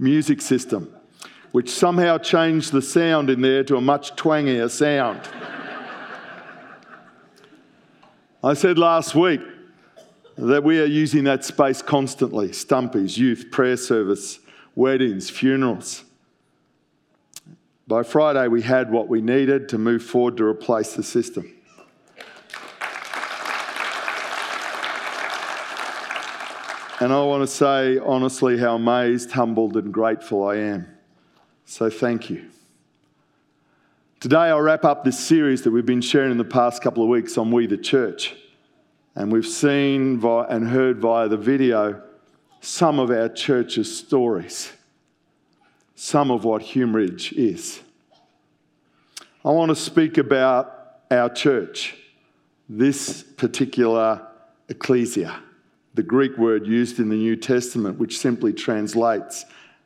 music 0.00 0.42
system 0.42 0.92
which 1.52 1.70
somehow 1.70 2.18
changed 2.18 2.72
the 2.72 2.82
sound 2.82 3.30
in 3.30 3.40
there 3.40 3.62
to 3.62 3.76
a 3.76 3.80
much 3.80 4.16
twangier 4.16 4.68
sound. 4.68 5.20
I 8.42 8.54
said 8.54 8.78
last 8.78 9.14
week 9.14 9.40
that 10.36 10.64
we 10.64 10.80
are 10.80 10.86
using 10.86 11.22
that 11.22 11.44
space 11.44 11.82
constantly 11.82 12.48
stumpies, 12.48 13.16
youth, 13.16 13.52
prayer 13.52 13.76
service, 13.76 14.40
weddings, 14.74 15.30
funerals. 15.30 16.02
By 17.86 18.02
Friday, 18.02 18.48
we 18.48 18.62
had 18.62 18.90
what 18.90 19.06
we 19.06 19.20
needed 19.20 19.68
to 19.68 19.78
move 19.78 20.02
forward 20.02 20.36
to 20.38 20.44
replace 20.46 20.94
the 20.94 21.04
system. 21.04 21.59
And 27.00 27.14
I 27.14 27.22
want 27.22 27.42
to 27.42 27.46
say 27.46 27.96
honestly 27.96 28.58
how 28.58 28.74
amazed, 28.74 29.30
humbled, 29.30 29.74
and 29.78 29.90
grateful 29.90 30.46
I 30.46 30.56
am. 30.56 30.86
So 31.64 31.88
thank 31.88 32.28
you. 32.28 32.50
Today, 34.20 34.36
I'll 34.36 34.60
wrap 34.60 34.84
up 34.84 35.02
this 35.02 35.18
series 35.18 35.62
that 35.62 35.70
we've 35.70 35.86
been 35.86 36.02
sharing 36.02 36.30
in 36.30 36.36
the 36.36 36.44
past 36.44 36.82
couple 36.82 37.02
of 37.02 37.08
weeks 37.08 37.38
on 37.38 37.50
We 37.50 37.66
the 37.66 37.78
Church. 37.78 38.36
And 39.14 39.32
we've 39.32 39.46
seen 39.46 40.22
and 40.22 40.68
heard 40.68 40.98
via 40.98 41.26
the 41.26 41.38
video 41.38 42.02
some 42.60 42.98
of 42.98 43.10
our 43.10 43.30
church's 43.30 43.98
stories, 43.98 44.70
some 45.94 46.30
of 46.30 46.44
what 46.44 46.60
Humeridge 46.60 47.32
is. 47.32 47.80
I 49.42 49.52
want 49.52 49.70
to 49.70 49.74
speak 49.74 50.18
about 50.18 50.98
our 51.10 51.30
church, 51.30 51.96
this 52.68 53.22
particular 53.22 54.28
ecclesia 54.68 55.40
the 55.94 56.02
Greek 56.02 56.36
word 56.38 56.66
used 56.66 56.98
in 56.98 57.08
the 57.08 57.16
New 57.16 57.36
Testament, 57.36 57.98
which 57.98 58.18
simply 58.18 58.52
translates 58.52 59.44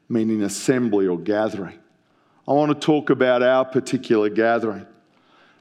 meaning 0.08 0.42
assembly 0.42 1.06
or 1.06 1.18
gathering. 1.18 1.78
I 2.46 2.52
want 2.52 2.78
to 2.78 2.86
talk 2.86 3.10
about 3.10 3.42
our 3.42 3.64
particular 3.64 4.28
gathering. 4.28 4.86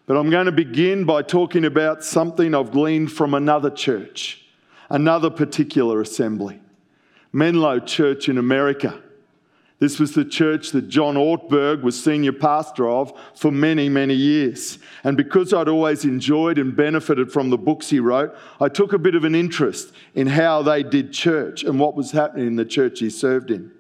But 0.06 0.18
I'm 0.18 0.30
going 0.30 0.48
to 0.48 0.52
begin 0.52 1.06
by 1.06 1.22
talking 1.22 1.64
about 1.64 2.04
something 2.04 2.54
I've 2.54 2.72
gleaned 2.72 3.12
from 3.12 3.34
another 3.34 3.70
church, 3.70 4.46
another 4.90 5.30
particular 5.30 6.02
assembly, 6.02 6.60
Menlo 7.32 7.80
Church 7.80 8.28
in 8.28 8.38
America. 8.38 9.02
This 9.80 10.00
was 10.00 10.14
the 10.14 10.24
church 10.24 10.72
that 10.72 10.88
John 10.88 11.16
Ortberg 11.16 11.82
was 11.82 12.02
senior 12.02 12.32
pastor 12.32 12.88
of 12.88 13.12
for 13.36 13.52
many, 13.52 13.90
many 13.90 14.14
years. 14.14 14.80
And 15.04 15.18
because 15.18 15.54
I'd 15.54 15.68
always 15.68 16.06
enjoyed 16.06 16.58
and 16.58 16.76
benefited 16.76 17.32
from 17.32 17.50
the 17.50 17.58
books 17.58 17.90
he 17.90 18.00
wrote, 18.00 18.34
I 18.62 18.70
took 18.70 18.94
a 18.94 19.00
bit 19.00 19.16
of 19.16 19.26
an 19.26 19.36
interest 19.36 19.94
in 20.16 20.28
how 20.28 20.62
they 20.62 20.84
did 20.84 21.12
church 21.12 21.64
and 21.64 21.80
what 21.80 21.96
was 21.96 22.12
happening 22.12 22.48
in 22.48 22.56
the 22.56 22.66
church 22.66 23.00
he 23.00 23.10
served 23.10 23.52
in. 23.52 23.72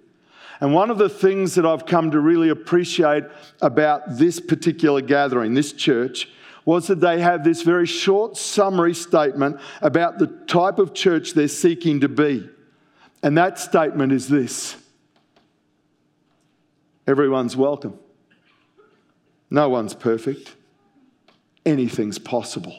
And 0.59 0.73
one 0.73 0.89
of 0.89 0.97
the 0.97 1.09
things 1.09 1.55
that 1.55 1.65
I've 1.65 1.85
come 1.85 2.12
to 2.12 2.19
really 2.19 2.50
appreciate 2.50 3.23
about 3.62 4.17
this 4.17 4.39
particular 4.39 5.01
gathering, 5.01 5.53
this 5.53 5.73
church, 5.73 6.29
was 6.65 6.88
that 6.88 7.01
they 7.01 7.19
have 7.19 7.43
this 7.43 7.62
very 7.62 7.85
short 7.85 8.38
summary 8.38 8.93
statement 8.93 9.59
about 9.81 10.19
the 10.19 10.27
type 10.47 10.79
of 10.79 10.93
church 10.93 11.33
they're 11.33 11.47
seeking 11.47 12.00
to 12.01 12.09
be. 12.09 12.50
And 13.21 13.38
that 13.38 13.59
statement 13.59 14.12
is 14.12 14.27
this 14.27 14.75
Everyone's 17.05 17.57
welcome. 17.57 18.00
No 19.50 19.69
one's 19.69 19.93
perfect. 19.93 20.55
Anything's 21.65 22.19
possible. 22.19 22.75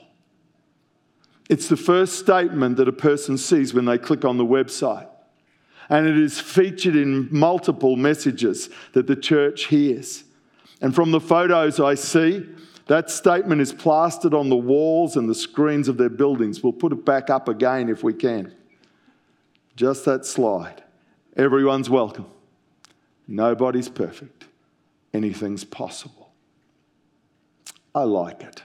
It's 1.50 1.68
the 1.68 1.76
first 1.76 2.18
statement 2.18 2.76
that 2.78 2.88
a 2.88 2.92
person 2.92 3.36
sees 3.36 3.74
when 3.74 3.84
they 3.84 3.98
click 3.98 4.24
on 4.24 4.38
the 4.38 4.46
website. 4.46 5.08
And 5.90 6.06
it 6.06 6.16
is 6.16 6.40
featured 6.40 6.96
in 6.96 7.28
multiple 7.30 7.96
messages 7.96 8.70
that 8.92 9.06
the 9.06 9.16
church 9.16 9.66
hears. 9.66 10.24
And 10.80 10.94
from 10.94 11.10
the 11.10 11.20
photos 11.20 11.78
I 11.78 11.94
see, 11.94 12.46
that 12.86 13.10
statement 13.10 13.60
is 13.60 13.72
plastered 13.72 14.34
on 14.34 14.48
the 14.48 14.56
walls 14.56 15.16
and 15.16 15.28
the 15.28 15.34
screens 15.34 15.88
of 15.88 15.96
their 15.98 16.08
buildings. 16.08 16.62
We'll 16.62 16.72
put 16.72 16.92
it 16.92 17.04
back 17.04 17.30
up 17.30 17.48
again 17.48 17.88
if 17.88 18.02
we 18.02 18.14
can. 18.14 18.54
Just 19.76 20.04
that 20.06 20.24
slide. 20.24 20.82
Everyone's 21.36 21.90
welcome. 21.90 22.26
Nobody's 23.26 23.88
perfect. 23.88 24.46
Anything's 25.12 25.64
possible. 25.64 26.32
I 27.94 28.02
like 28.02 28.42
it. 28.42 28.62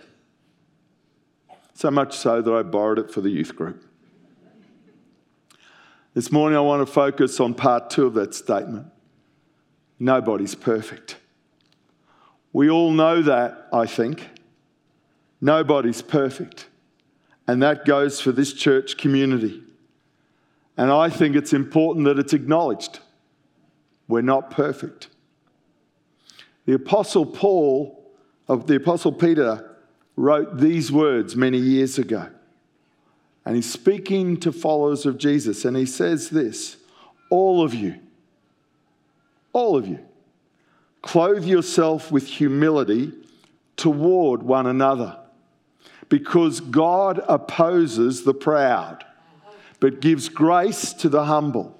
So 1.74 1.92
much 1.92 2.18
so 2.18 2.42
that 2.42 2.51
I 2.51 2.63
borrowed 2.63 3.00
it 3.00 3.12
for 3.12 3.22
the 3.22 3.30
youth 3.30 3.56
group. 3.56 3.86
This 6.13 6.32
morning, 6.32 6.58
I 6.58 6.62
want 6.62 6.86
to 6.86 6.92
focus 6.92 7.39
on 7.39 7.54
part 7.54 7.89
two 7.89 8.08
of 8.08 8.16
that 8.16 8.34
statement. 8.34 8.88
Nobody's 10.00 10.56
perfect. 10.56 11.18
We 12.51 12.70
all 12.70 12.92
know 12.92 13.22
that, 13.22 13.68
I 13.72 13.86
think. 13.86 14.28
Nobody's 15.39 16.01
perfect. 16.01 16.68
And 17.48 17.62
that 17.63 17.86
goes 17.86 18.20
for 18.20 18.32
this 18.32 18.54
church 18.54 18.98
community. 18.98 19.63
And 20.75 20.92
I 20.92 21.10
think 21.10 21.36
it's 21.36 21.54
important 21.54 22.06
that 22.06 22.18
it's 22.18 22.34
acknowledged. 22.34 23.00
We're 24.10 24.22
not 24.22 24.50
perfect. 24.50 25.08
The 26.66 26.74
Apostle 26.74 27.25
Paul, 27.25 28.04
of 28.50 28.68
the 28.68 28.75
Apostle 28.75 29.13
Peter, 29.13 29.78
wrote 30.18 30.58
these 30.58 30.92
words 30.92 31.36
many 31.36 31.60
years 31.60 31.98
ago. 31.98 32.28
And 33.46 33.56
he's 33.56 33.72
speaking 33.72 34.38
to 34.38 34.51
followers 34.51 35.06
of 35.06 35.18
Jesus, 35.18 35.63
and 35.63 35.78
he 35.78 35.86
says 35.86 36.32
this 36.32 36.78
All 37.30 37.63
of 37.63 37.74
you, 37.74 37.96
all 39.54 39.78
of 39.78 39.88
you, 39.88 40.00
clothe 41.01 41.46
yourself 41.46 42.12
with 42.12 42.28
humility 42.28 43.13
toward 43.78 44.42
one 44.44 44.66
another, 44.66 45.18
because 46.10 46.60
God 46.60 47.22
opposes 47.28 48.24
the 48.24 48.34
proud, 48.34 49.06
but 49.80 50.01
gives 50.01 50.30
grace 50.30 50.94
to 50.94 51.10
the 51.10 51.25
humble. 51.25 51.79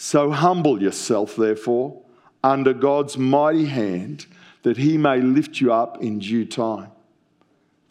So 0.00 0.30
humble 0.30 0.80
yourself, 0.80 1.34
therefore, 1.34 2.00
under 2.44 2.72
God's 2.72 3.18
mighty 3.18 3.66
hand, 3.66 4.26
that 4.62 4.76
he 4.76 4.96
may 4.96 5.20
lift 5.20 5.60
you 5.60 5.72
up 5.72 6.00
in 6.00 6.20
due 6.20 6.44
time. 6.44 6.92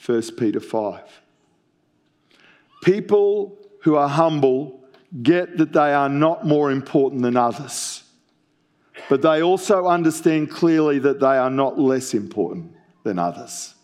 1 0.04 0.22
Peter 0.38 0.62
5. 0.62 1.02
People 2.82 3.58
who 3.82 3.96
are 3.96 4.08
humble 4.08 4.80
get 5.22 5.58
that 5.58 5.74
they 5.74 5.94
are 5.94 6.08
not 6.08 6.48
more 6.48 6.72
important 6.72 7.24
than 7.24 7.36
others, 7.36 8.04
but 9.10 9.22
they 9.22 9.44
also 9.44 9.86
understand 9.88 10.50
clearly 10.50 11.00
that 11.00 11.20
they 11.20 11.26
are 11.38 11.50
not 11.50 11.78
less 11.78 12.14
important 12.14 12.72
than 13.04 13.20
others. 13.20 13.76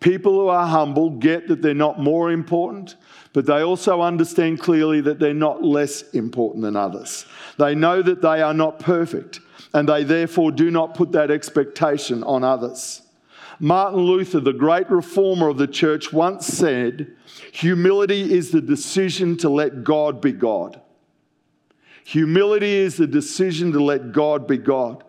People 0.00 0.32
who 0.32 0.48
are 0.48 0.66
humble 0.66 1.10
get 1.10 1.48
that 1.48 1.60
they're 1.60 1.74
not 1.74 2.00
more 2.00 2.32
important, 2.32 2.96
but 3.32 3.46
they 3.46 3.62
also 3.62 4.00
understand 4.00 4.60
clearly 4.60 5.00
that 5.02 5.18
they're 5.18 5.34
not 5.34 5.62
less 5.62 6.02
important 6.10 6.62
than 6.62 6.76
others. 6.76 7.26
They 7.58 7.74
know 7.74 8.02
that 8.02 8.22
they 8.22 8.42
are 8.42 8.54
not 8.54 8.78
perfect, 8.78 9.40
and 9.74 9.88
they 9.88 10.04
therefore 10.04 10.52
do 10.52 10.70
not 10.70 10.94
put 10.94 11.12
that 11.12 11.30
expectation 11.30 12.22
on 12.24 12.44
others. 12.44 13.02
Martin 13.60 14.00
Luther, 14.00 14.40
the 14.40 14.52
great 14.52 14.88
reformer 14.88 15.48
of 15.48 15.58
the 15.58 15.66
church, 15.66 16.12
once 16.12 16.46
said, 16.46 17.14
Humility 17.52 18.32
is 18.32 18.50
the 18.50 18.60
decision 18.60 19.36
to 19.38 19.48
let 19.48 19.82
God 19.82 20.20
be 20.20 20.32
God. 20.32 20.80
Humility 22.04 22.72
is 22.72 22.96
the 22.96 23.06
decision 23.06 23.72
to 23.72 23.82
let 23.82 24.12
God 24.12 24.46
be 24.46 24.56
God. 24.56 25.04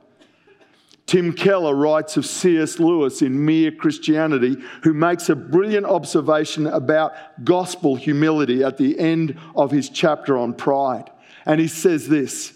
Tim 1.09 1.33
Keller 1.33 1.73
writes 1.73 2.17
of 2.17 2.25
C.S. 2.27 2.77
Lewis 2.77 3.23
in 3.23 3.43
Mere 3.43 3.71
Christianity, 3.71 4.57
who 4.83 4.93
makes 4.93 5.27
a 5.27 5.35
brilliant 5.35 5.87
observation 5.87 6.67
about 6.67 7.13
gospel 7.43 7.95
humility 7.95 8.63
at 8.63 8.77
the 8.77 8.99
end 8.99 9.35
of 9.55 9.71
his 9.71 9.89
chapter 9.89 10.37
on 10.37 10.53
pride. 10.53 11.09
And 11.47 11.59
he 11.59 11.67
says 11.67 12.07
this 12.09 12.53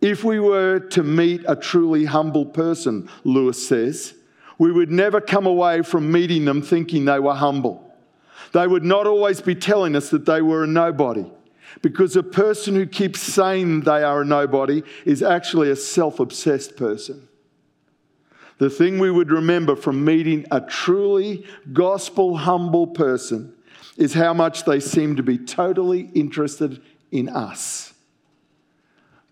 If 0.00 0.24
we 0.24 0.40
were 0.40 0.80
to 0.80 1.04
meet 1.04 1.44
a 1.46 1.54
truly 1.54 2.04
humble 2.04 2.46
person, 2.46 3.08
Lewis 3.22 3.68
says, 3.68 4.12
we 4.58 4.72
would 4.72 4.90
never 4.90 5.20
come 5.20 5.46
away 5.46 5.82
from 5.82 6.10
meeting 6.10 6.46
them 6.46 6.62
thinking 6.62 7.04
they 7.04 7.20
were 7.20 7.36
humble. 7.36 7.94
They 8.54 8.66
would 8.66 8.82
not 8.82 9.06
always 9.06 9.40
be 9.40 9.54
telling 9.54 9.94
us 9.94 10.10
that 10.10 10.26
they 10.26 10.42
were 10.42 10.64
a 10.64 10.66
nobody, 10.66 11.30
because 11.82 12.16
a 12.16 12.24
person 12.24 12.74
who 12.74 12.86
keeps 12.86 13.20
saying 13.20 13.82
they 13.82 14.02
are 14.02 14.22
a 14.22 14.24
nobody 14.24 14.82
is 15.04 15.22
actually 15.22 15.70
a 15.70 15.76
self 15.76 16.18
obsessed 16.18 16.76
person. 16.76 17.27
The 18.58 18.70
thing 18.70 18.98
we 18.98 19.10
would 19.10 19.30
remember 19.30 19.76
from 19.76 20.04
meeting 20.04 20.44
a 20.50 20.60
truly 20.60 21.46
gospel 21.72 22.36
humble 22.36 22.88
person 22.88 23.54
is 23.96 24.14
how 24.14 24.34
much 24.34 24.64
they 24.64 24.80
seem 24.80 25.16
to 25.16 25.22
be 25.22 25.38
totally 25.38 26.10
interested 26.14 26.82
in 27.10 27.28
us. 27.28 27.94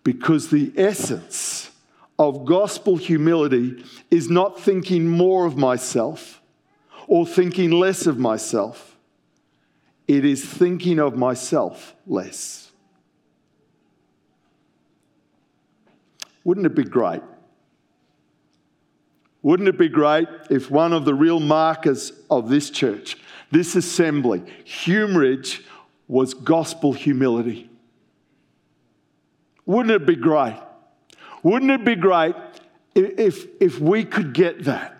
Because 0.03 0.49
the 0.49 0.71
essence 0.77 1.71
of 2.17 2.45
gospel 2.45 2.95
humility 2.95 3.83
is 4.09 4.29
not 4.29 4.59
thinking 4.59 5.07
more 5.07 5.45
of 5.45 5.57
myself 5.57 6.41
or 7.07 7.25
thinking 7.25 7.71
less 7.71 8.07
of 8.07 8.17
myself, 8.17 8.95
it 10.07 10.23
is 10.23 10.43
thinking 10.43 10.99
of 10.99 11.17
myself 11.17 11.95
less. 12.05 12.71
Wouldn't 16.45 16.65
it 16.65 16.75
be 16.75 16.85
great 16.85 17.21
wouldn't 19.47 19.69
it 19.69 19.77
be 19.77 19.87
great 19.87 20.27
if 20.49 20.69
one 20.69 20.91
of 20.91 21.05
the 21.05 21.13
real 21.13 21.39
markers 21.39 22.11
of 22.29 22.49
this 22.49 22.69
church, 22.69 23.15
this 23.49 23.77
assembly, 23.77 24.43
Humeridge, 24.65 25.63
was 26.09 26.33
gospel 26.33 26.91
humility. 26.91 27.69
Wouldn't 29.65 29.91
it 29.95 30.05
be 30.05 30.17
great? 30.17 30.57
Wouldn't 31.43 31.71
it 31.71 31.85
be 31.85 31.95
great 31.95 32.35
if, 32.93 33.45
if 33.61 33.79
we 33.79 34.03
could 34.03 34.33
get 34.33 34.65
that? 34.65 34.97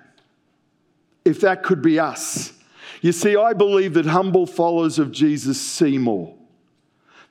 If 1.25 1.42
that 1.42 1.62
could 1.62 1.82
be 1.82 2.00
us. 2.00 2.54
You 3.01 3.12
see, 3.12 3.36
I 3.36 3.51
believe 3.51 3.96
that 3.96 4.06
humble 4.06 4.48
followers 4.48 4.98
of 4.98 5.12
Jesus 5.12 5.60
see 5.60 5.98
more. 5.98 6.34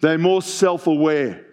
They're 0.02 0.18
more 0.18 0.42
self 0.42 0.87
aware 0.87 1.45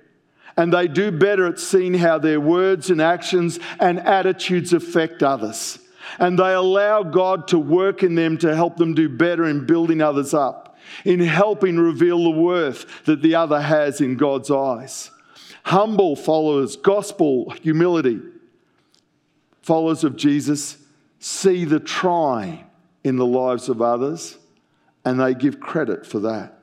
and 0.57 0.71
they 0.71 0.87
do 0.87 1.11
better 1.11 1.47
at 1.47 1.59
seeing 1.59 1.93
how 1.95 2.19
their 2.19 2.39
words 2.39 2.89
and 2.89 3.01
actions 3.01 3.59
and 3.79 3.99
attitudes 3.99 4.73
affect 4.73 5.23
others. 5.23 5.79
And 6.19 6.37
they 6.37 6.53
allow 6.53 7.01
God 7.03 7.47
to 7.49 7.59
work 7.59 8.03
in 8.03 8.15
them 8.15 8.37
to 8.39 8.55
help 8.55 8.77
them 8.77 8.93
do 8.93 9.09
better 9.09 9.45
in 9.45 9.65
building 9.65 10.01
others 10.01 10.33
up, 10.33 10.77
in 11.05 11.19
helping 11.19 11.77
reveal 11.77 12.23
the 12.23 12.29
worth 12.29 13.05
that 13.05 13.21
the 13.21 13.35
other 13.35 13.61
has 13.61 14.01
in 14.01 14.15
God's 14.15 14.51
eyes. 14.51 15.09
Humble 15.63 16.15
followers, 16.15 16.75
gospel 16.75 17.49
humility, 17.61 18.19
followers 19.61 20.03
of 20.03 20.17
Jesus 20.17 20.77
see 21.19 21.63
the 21.63 21.79
trying 21.79 22.65
in 23.03 23.15
the 23.15 23.25
lives 23.25 23.69
of 23.69 23.81
others 23.81 24.37
and 25.05 25.19
they 25.19 25.33
give 25.33 25.59
credit 25.59 26.05
for 26.05 26.19
that. 26.19 26.62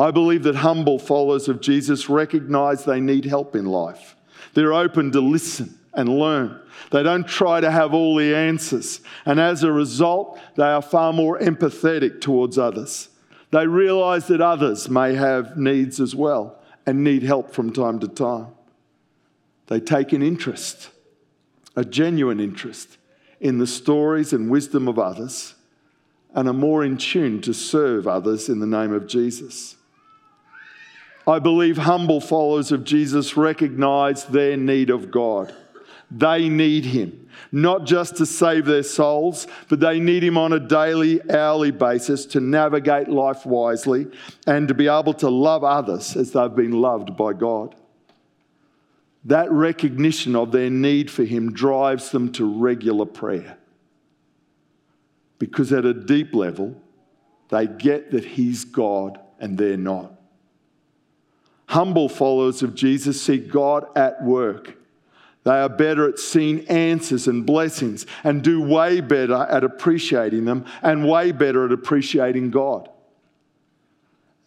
I 0.00 0.10
believe 0.10 0.44
that 0.44 0.56
humble 0.56 0.98
followers 0.98 1.46
of 1.46 1.60
Jesus 1.60 2.08
recognize 2.08 2.84
they 2.84 3.00
need 3.00 3.26
help 3.26 3.54
in 3.54 3.66
life. 3.66 4.16
They're 4.54 4.72
open 4.72 5.12
to 5.12 5.20
listen 5.20 5.78
and 5.92 6.08
learn. 6.08 6.58
They 6.90 7.02
don't 7.02 7.28
try 7.28 7.60
to 7.60 7.70
have 7.70 7.92
all 7.92 8.16
the 8.16 8.34
answers. 8.34 9.02
And 9.26 9.38
as 9.38 9.62
a 9.62 9.70
result, 9.70 10.40
they 10.56 10.64
are 10.64 10.80
far 10.80 11.12
more 11.12 11.38
empathetic 11.38 12.22
towards 12.22 12.56
others. 12.56 13.10
They 13.50 13.66
realize 13.66 14.26
that 14.28 14.40
others 14.40 14.88
may 14.88 15.14
have 15.16 15.58
needs 15.58 16.00
as 16.00 16.14
well 16.14 16.58
and 16.86 17.04
need 17.04 17.22
help 17.22 17.52
from 17.52 17.70
time 17.70 17.98
to 18.00 18.08
time. 18.08 18.46
They 19.66 19.80
take 19.80 20.14
an 20.14 20.22
interest, 20.22 20.88
a 21.76 21.84
genuine 21.84 22.40
interest, 22.40 22.96
in 23.38 23.58
the 23.58 23.66
stories 23.66 24.32
and 24.32 24.50
wisdom 24.50 24.88
of 24.88 24.98
others 24.98 25.56
and 26.34 26.48
are 26.48 26.54
more 26.54 26.84
in 26.84 26.96
tune 26.96 27.42
to 27.42 27.52
serve 27.52 28.06
others 28.06 28.48
in 28.48 28.60
the 28.60 28.66
name 28.66 28.94
of 28.94 29.06
Jesus. 29.06 29.76
I 31.30 31.38
believe 31.38 31.76
humble 31.76 32.20
followers 32.20 32.72
of 32.72 32.82
Jesus 32.82 33.36
recognize 33.36 34.24
their 34.24 34.56
need 34.56 34.90
of 34.90 35.12
God. 35.12 35.54
They 36.10 36.48
need 36.48 36.86
Him, 36.86 37.28
not 37.52 37.84
just 37.84 38.16
to 38.16 38.26
save 38.26 38.64
their 38.64 38.82
souls, 38.82 39.46
but 39.68 39.78
they 39.78 40.00
need 40.00 40.24
Him 40.24 40.36
on 40.36 40.52
a 40.52 40.58
daily, 40.58 41.20
hourly 41.30 41.70
basis 41.70 42.26
to 42.26 42.40
navigate 42.40 43.08
life 43.08 43.46
wisely 43.46 44.08
and 44.44 44.66
to 44.66 44.74
be 44.74 44.88
able 44.88 45.14
to 45.14 45.30
love 45.30 45.62
others 45.62 46.16
as 46.16 46.32
they've 46.32 46.56
been 46.56 46.72
loved 46.72 47.16
by 47.16 47.32
God. 47.32 47.76
That 49.24 49.52
recognition 49.52 50.34
of 50.34 50.50
their 50.50 50.70
need 50.70 51.12
for 51.12 51.22
Him 51.22 51.52
drives 51.52 52.10
them 52.10 52.32
to 52.32 52.44
regular 52.44 53.06
prayer. 53.06 53.56
Because 55.38 55.72
at 55.72 55.84
a 55.84 55.94
deep 55.94 56.34
level, 56.34 56.74
they 57.50 57.68
get 57.68 58.10
that 58.10 58.24
He's 58.24 58.64
God 58.64 59.20
and 59.38 59.56
they're 59.56 59.76
not. 59.76 60.19
Humble 61.70 62.08
followers 62.08 62.64
of 62.64 62.74
Jesus 62.74 63.22
see 63.22 63.38
God 63.38 63.86
at 63.94 64.24
work. 64.24 64.76
They 65.44 65.52
are 65.52 65.68
better 65.68 66.08
at 66.08 66.18
seeing 66.18 66.66
answers 66.66 67.28
and 67.28 67.46
blessings 67.46 68.06
and 68.24 68.42
do 68.42 68.60
way 68.60 69.00
better 69.00 69.36
at 69.36 69.62
appreciating 69.62 70.46
them 70.46 70.66
and 70.82 71.08
way 71.08 71.30
better 71.30 71.64
at 71.64 71.70
appreciating 71.70 72.50
God. 72.50 72.88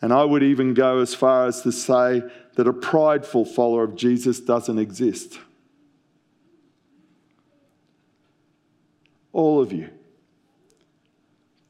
And 0.02 0.12
I 0.12 0.26
would 0.26 0.44
even 0.44 0.74
go 0.74 1.00
as 1.00 1.16
far 1.16 1.48
as 1.48 1.62
to 1.62 1.72
say 1.72 2.24
that 2.56 2.68
a 2.68 2.74
prideful 2.74 3.46
follower 3.46 3.86
of 3.86 3.96
Jesus 3.96 4.42
doesn't 4.42 4.78
exist. 4.78 5.40
All 9.32 9.62
of 9.62 9.72
you, 9.72 9.90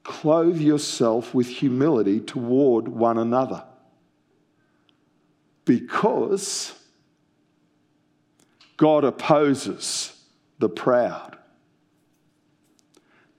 clothe 0.01 0.59
yourself 0.59 1.35
with 1.35 1.47
humility 1.47 2.19
toward 2.19 2.87
one 2.87 3.19
another 3.19 3.65
because 5.65 6.73
God 8.77 9.03
opposes 9.03 10.21
the 10.59 10.69
proud, 10.69 11.37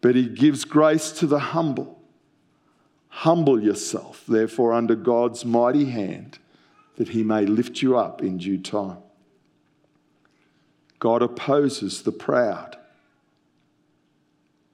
but 0.00 0.14
He 0.14 0.28
gives 0.28 0.64
grace 0.64 1.10
to 1.12 1.26
the 1.26 1.38
humble. 1.38 2.00
Humble 3.08 3.62
yourself, 3.62 4.24
therefore, 4.26 4.72
under 4.72 4.96
God's 4.96 5.44
mighty 5.44 5.86
hand, 5.86 6.38
that 6.96 7.10
He 7.10 7.22
may 7.22 7.46
lift 7.46 7.80
you 7.80 7.96
up 7.96 8.22
in 8.22 8.38
due 8.38 8.58
time. 8.58 8.98
God 10.98 11.22
opposes 11.22 12.02
the 12.02 12.12
proud. 12.12 12.76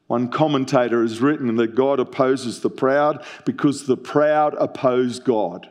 One 0.06 0.28
commentator 0.28 1.02
has 1.02 1.20
written 1.20 1.54
that 1.56 1.74
God 1.74 2.00
opposes 2.00 2.60
the 2.60 2.70
proud 2.70 3.24
because 3.44 3.86
the 3.86 3.96
proud 3.96 4.54
oppose 4.54 5.20
God. 5.20 5.68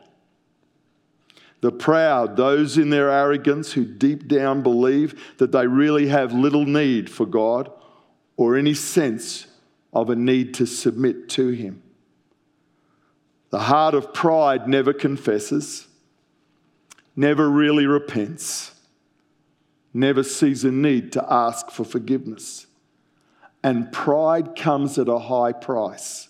The 1.60 1.70
proud, 1.72 2.36
those 2.36 2.78
in 2.78 2.90
their 2.90 3.10
arrogance 3.10 3.72
who 3.72 3.84
deep 3.84 4.26
down 4.26 4.62
believe 4.62 5.20
that 5.38 5.52
they 5.52 5.66
really 5.66 6.08
have 6.08 6.32
little 6.32 6.64
need 6.64 7.10
for 7.10 7.26
God 7.26 7.70
or 8.36 8.56
any 8.56 8.72
sense 8.72 9.46
of 9.92 10.08
a 10.08 10.16
need 10.16 10.54
to 10.54 10.66
submit 10.66 11.28
to 11.30 11.48
Him. 11.48 11.82
The 13.50 13.58
heart 13.58 13.94
of 13.94 14.14
pride 14.14 14.68
never 14.68 14.94
confesses, 14.94 15.88
never 17.14 17.50
really 17.50 17.84
repents, 17.84 18.72
never 19.92 20.22
sees 20.22 20.64
a 20.64 20.70
need 20.70 21.12
to 21.12 21.32
ask 21.32 21.70
for 21.70 21.84
forgiveness. 21.84 22.66
And 23.62 23.92
pride 23.92 24.56
comes 24.56 24.98
at 24.98 25.08
a 25.08 25.18
high 25.18 25.52
price. 25.52 26.29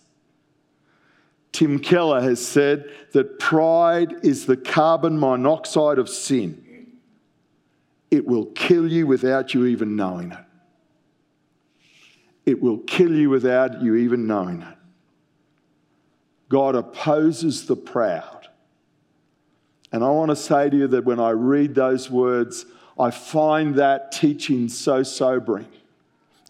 Tim 1.52 1.78
Keller 1.78 2.20
has 2.20 2.44
said 2.44 2.90
that 3.12 3.38
pride 3.38 4.24
is 4.24 4.46
the 4.46 4.56
carbon 4.56 5.18
monoxide 5.18 5.98
of 5.98 6.08
sin. 6.08 6.96
It 8.10 8.26
will 8.26 8.46
kill 8.46 8.90
you 8.90 9.06
without 9.06 9.54
you 9.54 9.66
even 9.66 9.96
knowing 9.96 10.32
it. 10.32 10.38
It 12.46 12.60
will 12.60 12.78
kill 12.78 13.14
you 13.14 13.30
without 13.30 13.82
you 13.82 13.96
even 13.96 14.26
knowing 14.26 14.62
it. 14.62 14.76
God 16.48 16.74
opposes 16.74 17.66
the 17.66 17.76
proud. 17.76 18.48
And 19.92 20.04
I 20.04 20.10
want 20.10 20.30
to 20.30 20.36
say 20.36 20.70
to 20.70 20.76
you 20.76 20.86
that 20.88 21.04
when 21.04 21.20
I 21.20 21.30
read 21.30 21.74
those 21.74 22.10
words, 22.10 22.64
I 22.98 23.10
find 23.10 23.76
that 23.76 24.12
teaching 24.12 24.68
so 24.68 25.02
sobering. 25.02 25.68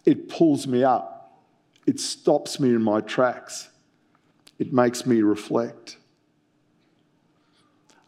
It 0.05 0.29
pulls 0.29 0.67
me 0.67 0.83
up, 0.83 1.39
it 1.85 1.99
stops 1.99 2.59
me 2.59 2.69
in 2.69 2.81
my 2.81 3.01
tracks. 3.01 3.69
It 4.61 4.71
makes 4.71 5.07
me 5.07 5.23
reflect. 5.23 5.97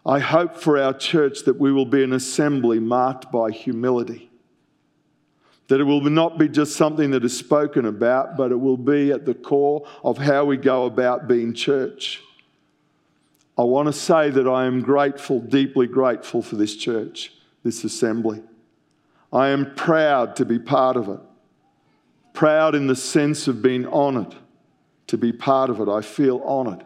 I 0.06 0.20
hope 0.20 0.56
for 0.56 0.80
our 0.80 0.94
church 0.94 1.46
that 1.46 1.60
we 1.60 1.72
will 1.72 1.88
be 1.88 2.04
an 2.04 2.13
assembly 2.13 2.80
marked 2.80 3.32
by 3.32 3.50
humility. 3.50 4.30
That 5.68 5.82
it 5.82 5.86
will 5.86 6.02
not 6.02 6.38
be 6.38 6.48
just 6.48 6.76
something 6.76 7.10
that 7.10 7.26
is 7.26 7.36
spoken 7.36 7.88
about, 7.88 8.38
but 8.38 8.52
it 8.52 8.60
will 8.60 8.78
be 8.78 9.12
at 9.12 9.26
the 9.26 9.34
core 9.34 9.88
of 10.04 10.20
how 10.20 10.46
we 10.46 10.58
go 10.58 10.86
about 10.86 11.28
being 11.28 11.56
church. 11.56 12.22
I 13.58 13.63
want 13.63 13.88
to 13.88 13.94
say 13.94 14.30
that 14.30 14.48
I 14.48 14.66
am 14.66 14.84
grateful, 14.84 15.39
deeply 15.39 15.88
grateful 15.88 16.44
for 16.44 16.56
this 16.56 16.76
church, 16.76 17.34
this 17.63 17.84
assembly. 17.84 18.44
I 19.32 19.48
am 19.48 19.74
proud 19.74 20.36
to 20.36 20.46
be 20.46 20.60
part 20.60 20.98
of 20.98 21.10
it. 21.10 21.20
Proud 22.34 22.76
in 22.76 22.86
the 22.86 22.96
sense 22.96 23.48
of 23.48 23.63
being 23.63 23.88
honoured 23.88 24.36
to 25.13 25.17
be 25.19 25.32
part 25.32 25.69
of 25.69 25.80
it. 25.80 25.88
I 25.88 26.02
feel 26.02 26.41
honoured 26.43 26.84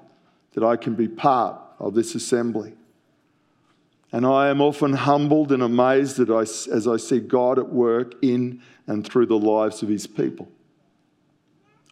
that 0.52 0.62
I 0.62 0.76
can 0.76 0.96
be 0.96 1.08
part 1.08 1.62
of 1.80 1.94
this 1.94 2.14
assembly. 2.14 2.74
And 4.12 4.26
I 4.26 4.50
am 4.50 4.60
often 4.60 4.92
humbled 4.92 5.54
and 5.54 5.64
amazed 5.64 6.18
that 6.18 6.30
I, 6.30 6.42
as 6.42 6.90
I 6.90 6.98
see 6.98 7.22
God 7.22 7.58
at 7.58 7.70
work 7.70 8.16
in 8.22 8.62
and 8.86 9.08
through 9.08 9.28
the 9.28 9.38
lives 9.38 9.82
of 9.82 9.88
his 9.88 10.08
people. 10.08 10.50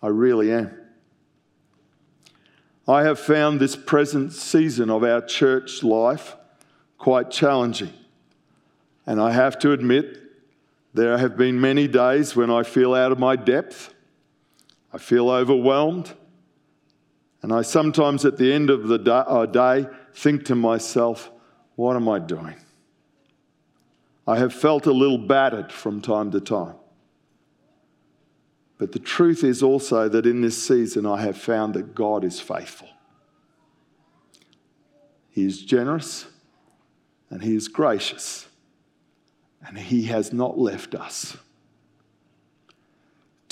I 0.04 0.08
really 0.08 0.52
am. 0.52 0.78
I 2.86 3.04
have 3.04 3.18
found 3.18 3.62
this 3.62 3.78
present 3.78 4.34
season 4.34 4.90
of 4.90 5.06
our 5.06 5.22
church 5.22 5.84
life 5.84 6.36
quite 6.98 7.32
challenging. 7.32 7.94
And 9.06 9.22
I 9.22 9.32
have 9.32 9.58
to 9.60 9.72
admit, 9.72 10.20
there 10.94 11.18
have 11.18 11.38
been 11.38 11.62
many 11.62 11.88
days 11.88 12.36
when 12.36 12.52
I 12.52 12.64
feel 12.64 12.94
out 12.94 13.14
of 13.14 13.20
my 13.20 13.38
depth 13.38 13.94
I 14.96 14.98
feel 14.98 15.30
overwhelmed. 15.30 16.14
And 17.46 17.54
I 17.54 17.62
sometimes, 17.62 18.26
at 18.26 18.38
the 18.38 18.52
end 18.52 18.72
of 18.72 18.88
the 18.88 19.14
uh, 19.14 19.46
day, 19.46 19.86
think 20.16 20.46
to 20.46 20.56
myself, 20.56 21.30
what 21.76 21.96
am 21.96 22.10
I 22.10 22.18
doing? 22.18 22.56
I 24.26 24.40
have 24.40 24.52
felt 24.52 24.88
a 24.88 24.92
little 24.92 25.20
battered 25.20 25.72
from 25.72 26.02
time 26.02 26.32
to 26.32 26.42
time. 26.42 26.74
But 28.80 28.94
the 28.94 29.00
truth 29.00 29.44
is 29.44 29.62
also 29.62 30.10
that 30.10 30.26
in 30.26 30.42
this 30.42 30.66
season, 30.66 31.06
I 31.06 31.22
have 31.22 31.38
found 31.38 31.76
that 31.76 31.94
God 31.94 32.24
is 32.24 32.40
faithful. 32.40 32.90
He 35.30 35.46
is 35.46 35.62
generous 35.62 36.26
and 37.30 37.44
He 37.44 37.56
is 37.56 37.68
gracious, 37.68 38.48
and 39.64 39.78
He 39.78 40.06
has 40.06 40.34
not 40.34 40.58
left 40.58 40.96
us. 40.96 41.38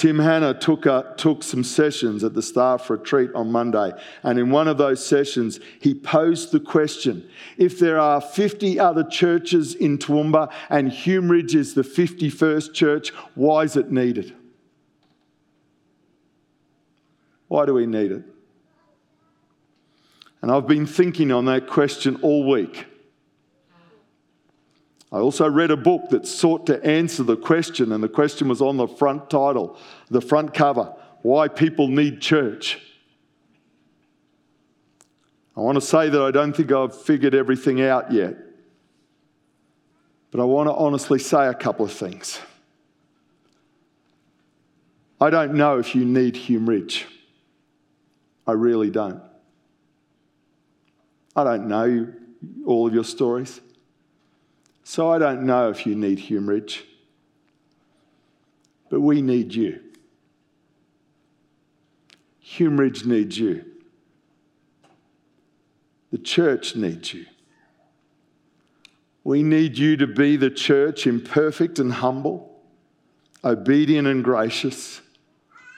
Tim 0.04 0.20
Hanna 0.20 0.54
took, 0.54 0.86
a, 0.86 1.13
took 1.16 1.44
some 1.44 1.63
sessions 1.63 2.26
at 2.26 2.34
the 2.34 2.42
staff 2.42 2.89
retreat 2.89 3.32
on 3.34 3.54
Monday, 3.54 3.94
and 4.24 4.38
in 4.38 4.50
one 4.50 4.68
of 4.68 4.78
those 4.78 5.06
sessions, 5.06 5.62
he 5.80 5.94
posed 5.94 6.52
the 6.52 6.60
question 6.60 7.30
if 7.58 7.80
there 7.80 7.98
are 7.98 8.20
50 8.20 8.78
other 8.82 9.06
churches 9.06 9.76
in 9.76 9.98
Toowoomba 9.98 10.52
and 10.70 10.92
Hume 10.92 11.32
Ridge 11.32 11.56
is 11.56 11.74
the 11.74 11.84
51st 11.84 12.74
church, 12.74 13.12
why 13.36 13.63
is 13.63 13.78
it 13.78 13.94
needed? 13.94 14.36
Why 17.48 17.66
do 17.66 17.74
we 17.74 17.86
need 17.86 18.12
it? 18.12 18.24
And 20.42 20.52
I've 20.52 20.68
been 20.68 20.86
thinking 20.86 21.32
on 21.32 21.46
that 21.46 21.68
question 21.68 22.20
all 22.22 22.46
week. 22.46 22.88
I 25.13 25.17
also 25.19 25.47
read 25.47 25.69
a 25.69 25.78
book 25.78 26.10
that 26.10 26.26
sought 26.26 26.65
to 26.65 26.84
answer 26.84 27.21
the 27.21 27.38
question, 27.38 27.91
and 27.91 28.04
the 28.04 28.10
question 28.10 28.47
was 28.47 28.63
on 28.63 28.78
the 28.78 28.88
front 28.88 29.30
title, 29.30 29.78
the 30.10 30.21
front 30.21 30.56
cover 30.56 30.91
Why 31.21 31.47
People 31.47 31.88
Need 31.88 32.19
Church. 32.19 32.82
I 35.56 35.60
want 35.60 35.76
to 35.76 35.82
say 35.82 36.10
that 36.10 36.19
I 36.19 36.32
don't 36.32 36.56
think 36.56 36.71
I've 36.71 36.99
figured 36.99 37.36
everything 37.36 37.80
out 37.80 38.12
yet, 38.12 38.36
but 40.32 40.41
I 40.41 40.45
want 40.45 40.67
to 40.67 40.73
honestly 40.73 41.19
say 41.19 41.45
a 41.45 41.54
couple 41.54 41.86
of 41.86 41.93
things. 41.93 42.39
I 45.21 45.30
don't 45.30 45.54
know 45.54 45.78
if 45.78 45.93
you 45.93 46.06
need 46.06 46.36
Hume 46.36 46.67
Ridge. 46.67 47.06
I 48.47 48.54
really 48.54 48.89
don't. 48.89 49.21
I 51.36 51.43
don't 51.43 51.67
know 51.67 52.12
all 52.65 52.88
of 52.88 52.95
your 52.95 53.04
stories. 53.04 53.62
So 54.84 55.12
I 55.12 55.17
don't 55.17 55.43
know 55.43 55.69
if 55.69 55.86
you 55.86 55.96
need 55.96 56.19
Hume 56.19 56.50
Ridge, 56.50 56.84
but 58.89 59.00
we 59.00 59.22
need 59.22 59.54
you. 59.54 59.80
Hume 62.39 62.80
Ridge 62.80 63.06
needs 63.06 63.38
you. 63.38 63.65
The 66.12 66.17
church 66.17 66.76
needs 66.76 67.13
you. 67.13 67.26
We 69.24 69.41
need 69.41 69.78
you 69.78 69.96
to 69.98 70.06
be 70.06 70.36
the 70.36 70.50
church 70.50 71.08
imperfect 71.08 71.80
and 71.80 71.91
humble, 71.91 72.62
obedient 73.43 74.08
and 74.08 74.24
gracious, 74.24 75.02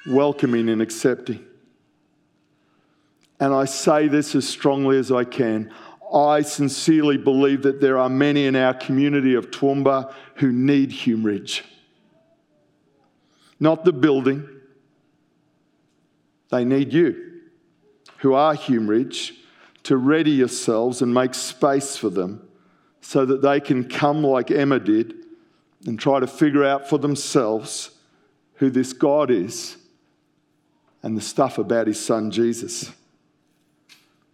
welcoming 0.08 0.68
and 0.68 0.82
accepting. 0.82 1.46
And 3.40 3.54
I 3.54 3.66
say 3.66 4.08
this 4.08 4.34
as 4.34 4.48
strongly 4.48 4.98
as 4.98 5.12
I 5.12 5.24
can. 5.24 5.72
I 6.16 6.44
sincerely 6.44 7.18
believe 7.18 7.64
that 7.64 7.82
there 7.82 7.98
are 7.98 8.10
many 8.10 8.46
in 8.46 8.56
our 8.56 8.74
community 8.74 9.36
of 9.36 9.52
Toowoomba 9.52 10.14
who 10.36 10.52
need 10.52 10.92
Hume 10.92 11.24
Ridge. 11.24 11.66
Not 13.60 13.84
the 13.84 13.92
building, 13.92 14.48
they 16.50 16.64
need 16.64 16.94
you, 16.94 17.42
who 18.20 18.34
are 18.34 18.54
Hume 18.54 18.88
Ridge, 18.88 19.34
to 19.84 19.98
ready 19.98 20.32
yourselves 20.32 21.02
and 21.02 21.14
make 21.14 21.34
space 21.34 21.98
for 21.98 22.10
them 22.10 22.48
so 23.02 23.26
that 23.26 23.42
they 23.42 23.60
can 23.60 23.88
come 23.88 24.24
like 24.24 24.50
Emma 24.50 24.80
did 24.80 25.14
and 25.86 26.00
try 26.00 26.20
to 26.20 26.28
figure 26.28 26.64
out 26.64 26.90
for 26.90 26.98
themselves 26.98 27.92
who 28.56 28.70
this 28.70 28.94
God 28.94 29.30
is 29.30 29.78
and 31.04 31.16
the 31.16 31.22
stuff 31.22 31.58
about 31.58 31.88
his 31.88 32.04
son 32.04 32.32
Jesus. 32.32 32.92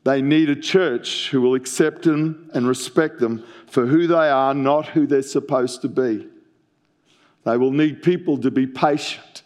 They 0.03 0.21
need 0.21 0.49
a 0.49 0.55
church 0.55 1.29
who 1.29 1.41
will 1.41 1.53
accept 1.53 2.03
them 2.03 2.49
and 2.53 2.67
respect 2.67 3.19
them 3.19 3.45
for 3.67 3.85
who 3.85 4.07
they 4.07 4.29
are, 4.29 4.53
not 4.53 4.87
who 4.87 5.05
they're 5.05 5.21
supposed 5.21 5.81
to 5.83 5.89
be. 5.89 6.27
They 7.43 7.57
will 7.57 7.71
need 7.71 8.01
people 8.01 8.37
to 8.39 8.51
be 8.51 8.67
patient 8.67 9.43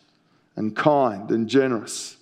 and 0.55 0.75
kind 0.75 1.29
and 1.31 1.47
generous. 1.47 2.17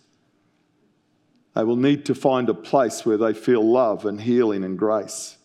They 1.56 1.63
will 1.63 1.76
need 1.76 2.06
to 2.06 2.15
find 2.15 2.50
a 2.50 2.54
place 2.56 3.06
where 3.06 3.17
they 3.17 3.34
feel 3.34 3.62
love 3.62 4.06
and 4.06 4.19
healing 4.19 4.63
and 4.63 4.78
grace. 4.78 5.38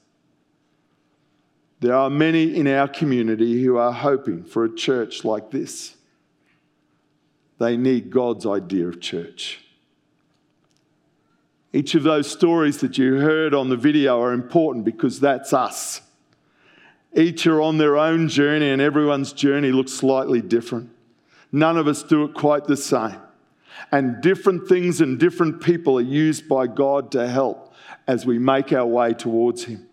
There 1.81 1.95
are 1.95 2.11
many 2.11 2.57
in 2.57 2.67
our 2.67 2.89
community 2.89 3.63
who 3.63 3.77
are 3.77 3.93
hoping 3.93 4.45
for 4.45 4.65
a 4.65 4.75
church 4.75 5.25
like 5.25 5.51
this. 5.51 5.95
They 7.59 7.77
need 7.77 8.11
God's 8.11 8.47
idea 8.47 8.89
of 8.89 9.01
church. 9.01 9.65
Each 11.73 11.95
of 11.95 12.03
those 12.03 12.31
stories 12.31 12.79
that 12.79 12.97
you 12.97 13.17
heard 13.17 13.53
on 13.53 13.69
the 13.69 13.77
video 13.77 14.21
are 14.23 14.33
important 14.33 14.85
because 14.85 15.21
that's 15.21 15.53
us. 15.53 16.01
Each 17.15 17.47
are 17.47 17.61
on 17.61 17.79
their 17.79 17.97
own 17.97 18.29
journey, 18.29 18.71
and 18.71 18.81
everyone's 18.81 19.33
journey 19.33 19.71
looks 19.71 19.93
slightly 19.93 20.41
different. 20.41 20.91
None 21.53 21.77
of 21.77 21.87
us 21.89 22.03
do 22.03 22.25
it 22.25 22.35
quite 22.35 22.65
the 22.65 22.77
same. 22.77 23.17
And 23.93 24.21
different 24.21 24.69
things 24.69 25.01
and 25.01 25.19
different 25.19 25.63
people 25.63 25.99
are 25.99 26.03
used 26.03 26.49
by 26.49 26.67
God 26.67 27.13
to 27.13 27.27
help 27.29 27.75
as 28.07 28.27
we 28.27 28.39
make 28.39 28.73
our 28.73 28.87
way 28.87 29.15
towards 29.15 29.65
Him. 29.65 29.87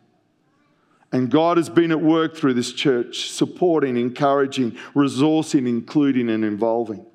And 1.11 1.29
God 1.29 1.57
has 1.57 1.69
been 1.69 1.91
at 1.91 2.01
work 2.01 2.35
through 2.35 2.55
this 2.55 2.73
church, 2.73 3.29
supporting, 3.29 3.95
encouraging, 3.95 4.71
resourcing, 4.93 5.67
including, 5.67 6.29
and 6.29 6.43
involving. 6.43 7.05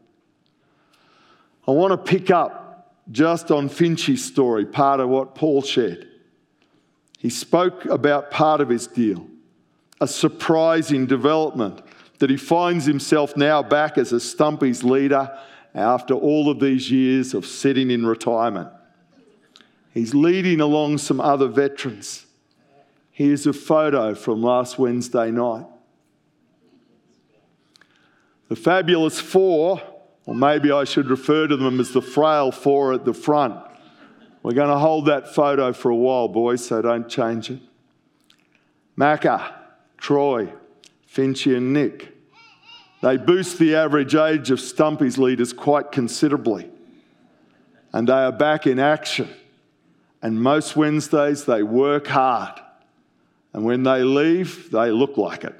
I 1.69 1.73
want 1.73 1.93
to 1.93 1.99
pick 1.99 2.31
up 2.31 2.60
just 3.11 3.51
on 3.51 3.69
Finchy's 3.69 4.25
story, 4.25 4.65
part 4.65 5.01
of 5.01 5.09
what 5.09 5.35
Paul 5.35 5.63
shared. 5.63 6.09
He 7.19 7.31
spoke 7.31 7.85
about 7.87 8.31
part 8.31 8.61
of 8.61 8.69
his 8.69 8.87
deal, 8.87 9.27
a 10.01 10.09
surprising 10.09 11.07
development 11.07 11.83
that 12.19 12.31
he 12.31 12.37
finds 12.37 12.87
himself 12.87 13.37
now 13.37 13.63
back 13.63 13.99
as 13.99 14.13
a 14.13 14.21
Stumpy's 14.21 14.85
leader 14.85 15.37
after 15.75 16.15
all 16.15 16.51
of 16.51 16.61
these 16.61 16.91
years 16.91 17.35
of 17.35 17.47
sitting 17.47 17.91
in 17.91 18.07
retirement. 18.07 18.69
He's 19.93 20.15
leading 20.15 20.61
along 20.61 20.99
some 20.99 21.21
other 21.21 21.49
veterans. 21.49 22.27
Here's 23.11 23.47
a 23.47 23.53
photo 23.53 24.15
from 24.15 24.43
last 24.43 24.79
Wednesday 24.79 25.31
night. 25.31 25.67
The 28.49 28.57
Fabulous 28.57 29.21
Four 29.21 29.83
or 30.31 30.37
maybe 30.37 30.71
I 30.71 30.85
should 30.85 31.11
refer 31.11 31.49
to 31.49 31.57
them 31.57 31.81
as 31.81 31.91
the 31.91 32.01
frail 32.01 32.53
four 32.53 32.93
at 32.93 33.05
the 33.05 33.13
front. 33.13 33.61
We're 34.45 34.55
going 34.55 34.71
to 34.71 34.79
hold 34.79 35.07
that 35.07 35.35
photo 35.35 35.73
for 35.73 35.91
a 35.91 35.97
while, 35.97 36.29
boys, 36.29 36.65
so 36.65 36.81
don't 36.81 37.09
change 37.09 37.51
it. 37.51 37.59
Macca, 38.97 39.53
Troy, 39.97 40.53
Finchy, 41.13 41.57
and 41.57 41.73
Nick. 41.73 42.17
They 43.03 43.17
boost 43.17 43.59
the 43.59 43.75
average 43.75 44.15
age 44.15 44.53
of 44.53 44.61
Stumpy's 44.61 45.19
leaders 45.19 45.53
quite 45.53 45.91
considerably. 45.91 46.71
And 47.93 48.07
they 48.07 48.13
are 48.13 48.31
back 48.31 48.69
in 48.69 48.79
action. 48.79 49.29
And 50.23 50.41
most 50.41 50.77
Wednesdays 50.77 51.45
they 51.45 51.65
work 51.65 52.07
hard. 52.07 52.61
And 53.53 53.65
when 53.65 53.83
they 53.83 54.05
leave, 54.05 54.71
they 54.71 54.93
look 54.93 55.17
like 55.17 55.43
it. 55.43 55.57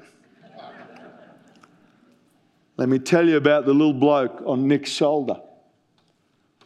Let 2.81 2.89
me 2.89 2.97
tell 2.97 3.29
you 3.29 3.37
about 3.37 3.67
the 3.67 3.75
little 3.75 3.93
bloke 3.93 4.41
on 4.43 4.67
Nick's 4.67 4.89
shoulder, 4.89 5.39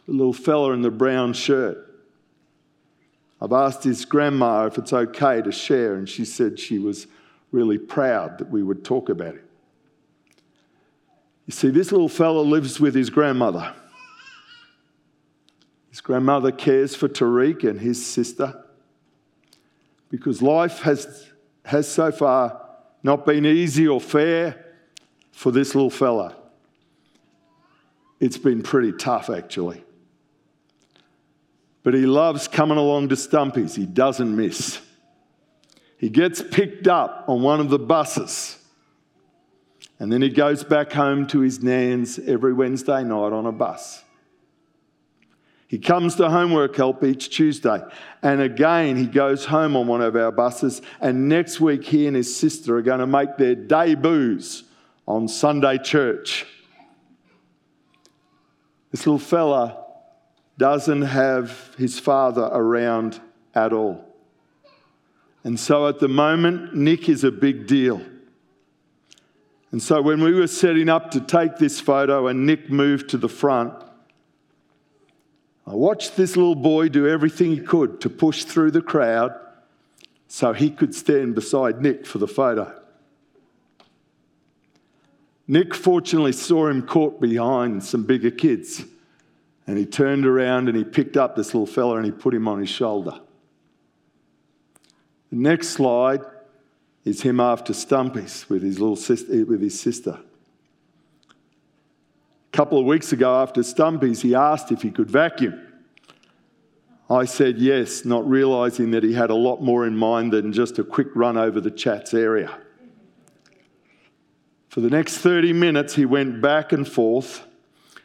the 0.06 0.12
little 0.12 0.32
fella 0.32 0.72
in 0.72 0.80
the 0.80 0.90
brown 0.90 1.34
shirt. 1.34 1.76
I've 3.38 3.52
asked 3.52 3.84
his 3.84 4.06
grandma 4.06 4.64
if 4.64 4.78
it's 4.78 4.94
okay 4.94 5.42
to 5.42 5.52
share, 5.52 5.92
and 5.92 6.08
she 6.08 6.24
said 6.24 6.58
she 6.58 6.78
was 6.78 7.06
really 7.52 7.76
proud 7.76 8.38
that 8.38 8.48
we 8.48 8.62
would 8.62 8.82
talk 8.82 9.10
about 9.10 9.34
it. 9.34 9.44
You 11.44 11.52
see, 11.52 11.68
this 11.68 11.92
little 11.92 12.08
fella 12.08 12.40
lives 12.40 12.80
with 12.80 12.94
his 12.94 13.10
grandmother. 13.10 13.74
His 15.90 16.00
grandmother 16.00 16.50
cares 16.50 16.94
for 16.94 17.10
Tariq 17.10 17.62
and 17.68 17.78
his 17.78 18.06
sister 18.06 18.64
because 20.08 20.40
life 20.40 20.78
has, 20.78 21.26
has 21.66 21.86
so 21.86 22.10
far 22.10 22.62
not 23.02 23.26
been 23.26 23.44
easy 23.44 23.86
or 23.86 24.00
fair 24.00 24.62
for 25.36 25.52
this 25.52 25.74
little 25.74 25.90
fella. 25.90 26.34
It's 28.20 28.38
been 28.38 28.62
pretty 28.62 28.92
tough, 28.92 29.28
actually. 29.28 29.84
But 31.82 31.92
he 31.92 32.06
loves 32.06 32.48
coming 32.48 32.78
along 32.78 33.10
to 33.10 33.16
Stumpy's, 33.16 33.74
he 33.74 33.84
doesn't 33.84 34.34
miss. 34.34 34.80
He 35.98 36.08
gets 36.08 36.40
picked 36.42 36.88
up 36.88 37.26
on 37.28 37.42
one 37.42 37.60
of 37.60 37.68
the 37.68 37.78
buses. 37.78 38.58
And 39.98 40.10
then 40.10 40.22
he 40.22 40.30
goes 40.30 40.64
back 40.64 40.92
home 40.92 41.26
to 41.28 41.40
his 41.40 41.62
Nans 41.62 42.18
every 42.18 42.54
Wednesday 42.54 43.04
night 43.04 43.32
on 43.32 43.44
a 43.44 43.52
bus. 43.52 44.02
He 45.68 45.78
comes 45.78 46.16
to 46.16 46.30
homework 46.30 46.76
help 46.76 47.04
each 47.04 47.28
Tuesday. 47.28 47.82
And 48.22 48.40
again, 48.40 48.96
he 48.96 49.06
goes 49.06 49.44
home 49.44 49.76
on 49.76 49.86
one 49.86 50.00
of 50.00 50.16
our 50.16 50.32
buses. 50.32 50.80
And 50.98 51.28
next 51.28 51.60
week, 51.60 51.84
he 51.84 52.06
and 52.06 52.16
his 52.16 52.34
sister 52.34 52.78
are 52.78 52.82
going 52.82 53.00
to 53.00 53.06
make 53.06 53.36
their 53.36 53.54
debuts 53.54 54.62
on 55.06 55.28
Sunday 55.28 55.78
church. 55.78 56.46
This 58.90 59.06
little 59.06 59.18
fella 59.18 59.84
doesn't 60.58 61.02
have 61.02 61.74
his 61.76 61.98
father 61.98 62.48
around 62.52 63.20
at 63.54 63.72
all. 63.72 64.04
And 65.44 65.60
so 65.60 65.86
at 65.86 66.00
the 66.00 66.08
moment, 66.08 66.74
Nick 66.74 67.08
is 67.08 67.22
a 67.22 67.30
big 67.30 67.66
deal. 67.66 68.00
And 69.70 69.82
so 69.82 70.00
when 70.00 70.22
we 70.22 70.32
were 70.32 70.46
setting 70.46 70.88
up 70.88 71.10
to 71.12 71.20
take 71.20 71.56
this 71.56 71.78
photo 71.78 72.26
and 72.28 72.46
Nick 72.46 72.70
moved 72.70 73.10
to 73.10 73.18
the 73.18 73.28
front, 73.28 73.74
I 75.66 75.74
watched 75.74 76.16
this 76.16 76.36
little 76.36 76.54
boy 76.54 76.88
do 76.88 77.06
everything 77.06 77.50
he 77.50 77.60
could 77.60 78.00
to 78.00 78.08
push 78.08 78.44
through 78.44 78.70
the 78.70 78.80
crowd 78.80 79.34
so 80.28 80.52
he 80.52 80.70
could 80.70 80.94
stand 80.94 81.34
beside 81.34 81.82
Nick 81.82 82.06
for 82.06 82.18
the 82.18 82.28
photo. 82.28 82.80
Nick 85.48 85.74
fortunately 85.74 86.32
saw 86.32 86.68
him 86.68 86.86
caught 86.86 87.20
behind 87.20 87.84
some 87.84 88.04
bigger 88.04 88.30
kids. 88.30 88.84
And 89.66 89.78
he 89.78 89.86
turned 89.86 90.26
around 90.26 90.68
and 90.68 90.76
he 90.76 90.84
picked 90.84 91.16
up 91.16 91.34
this 91.34 91.54
little 91.54 91.66
fella 91.66 91.96
and 91.96 92.04
he 92.04 92.12
put 92.12 92.34
him 92.34 92.46
on 92.46 92.60
his 92.60 92.68
shoulder. 92.68 93.20
The 95.30 95.36
next 95.36 95.70
slide 95.70 96.20
is 97.04 97.22
him 97.22 97.40
after 97.40 97.72
Stumpy's 97.72 98.48
with 98.48 98.62
his 98.62 98.78
little 98.78 98.96
sister, 98.96 99.32
eh, 99.32 99.42
with 99.42 99.60
his 99.60 99.78
sister. 99.78 100.18
A 102.52 102.56
couple 102.56 102.78
of 102.78 102.86
weeks 102.86 103.12
ago 103.12 103.42
after 103.42 103.62
Stumpy's, 103.62 104.22
he 104.22 104.34
asked 104.34 104.70
if 104.70 104.82
he 104.82 104.90
could 104.90 105.10
vacuum. 105.10 105.62
I 107.08 107.24
said 107.24 107.58
yes, 107.58 108.04
not 108.04 108.28
realizing 108.28 108.90
that 108.92 109.04
he 109.04 109.12
had 109.12 109.30
a 109.30 109.34
lot 109.34 109.62
more 109.62 109.86
in 109.86 109.96
mind 109.96 110.32
than 110.32 110.52
just 110.52 110.78
a 110.78 110.84
quick 110.84 111.08
run 111.14 111.36
over 111.36 111.60
the 111.60 111.70
chats 111.70 112.14
area. 112.14 112.56
For 114.76 114.82
the 114.82 114.90
next 114.90 115.16
30 115.16 115.54
minutes, 115.54 115.94
he 115.94 116.04
went 116.04 116.42
back 116.42 116.70
and 116.70 116.86
forth. 116.86 117.46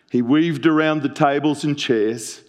He 0.10 0.22
weaved 0.22 0.66
around 0.66 1.02
the 1.02 1.10
tables 1.10 1.66
and 1.66 1.78
chairs. 1.78 2.46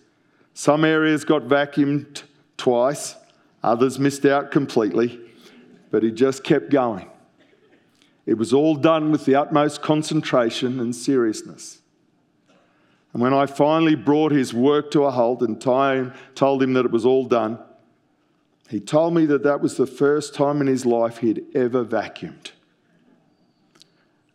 Some 0.55 0.85
areas 0.85 1.25
got 1.25 1.49
vacuumed 1.49 2.23
twice, 2.57 3.17
others 3.65 3.99
missed 3.99 4.25
out 4.25 4.53
completely, 4.53 5.19
but 5.91 6.05
he 6.05 6.13
just 6.13 6.45
kept 6.45 6.71
going. 6.71 7.11
It 8.25 8.35
was 8.35 8.53
all 8.53 8.77
done 8.77 9.11
with 9.11 9.25
the 9.25 9.35
utmost 9.35 9.83
concentration 9.83 10.79
and 10.79 10.95
seriousness. 10.95 11.81
And 13.13 13.21
when 13.21 13.35
I 13.35 13.47
finally 13.47 13.97
brought 13.97 14.31
his 14.31 14.55
work 14.55 14.93
to 14.93 15.03
a 15.03 15.11
halt 15.11 15.43
and 15.43 15.61
told 15.61 16.63
him 16.63 16.75
that 16.75 16.85
it 16.85 16.93
was 16.93 17.05
all 17.05 17.25
done, 17.25 17.59
he 18.69 18.79
told 18.79 19.15
me 19.15 19.27
that 19.27 19.43
that 19.43 19.61
was 19.61 19.77
the 19.77 19.87
first 19.89 20.33
time 20.33 20.61
in 20.61 20.69
his 20.69 20.87
life 20.87 21.19
he 21.19 21.27
had 21.27 21.43
ever 21.57 21.85
vacuumed. 21.85 22.53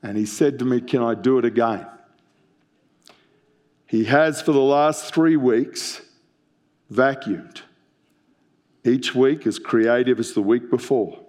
And 0.07 0.15
he 0.15 0.25
said 0.25 0.57
to 0.59 0.65
me, 0.65 0.79
Can 0.79 1.03
I 1.03 1.15
do 1.15 1.37
it 1.37 1.43
again? 1.43 1.85
He 3.87 4.05
has 4.05 4.41
for 4.41 4.53
the 4.53 4.61
last 4.61 5.13
three 5.13 5.35
weeks 5.35 6.01
vacuumed, 6.89 7.59
each 8.85 9.13
week 9.13 9.45
as 9.45 9.59
creative 9.59 10.17
as 10.17 10.31
the 10.31 10.41
week 10.41 10.69
before. 10.69 11.19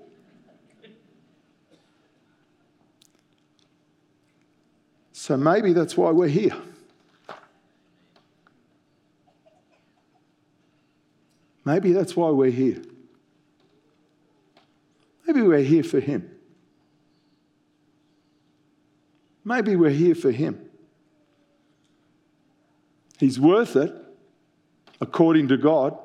So 5.13 5.37
maybe 5.37 5.73
that's 5.73 5.97
why 5.97 6.13
we're 6.13 6.29
here. 6.29 6.57
Maybe 11.65 11.93
that's 11.93 12.15
why 12.15 12.31
we're 12.31 12.53
here. 12.53 12.81
Maybe 15.27 15.43
we're 15.43 15.65
here 15.65 15.83
for 15.83 15.99
Him. 15.99 16.38
Maybe 19.49 19.77
we're 19.77 19.89
here 19.89 20.15
for 20.15 20.31
Him. 20.31 20.61
He's 23.19 23.41
worth 23.41 23.77
it, 23.77 23.91
according 25.01 25.49
to 25.49 25.57
God. 25.57 25.97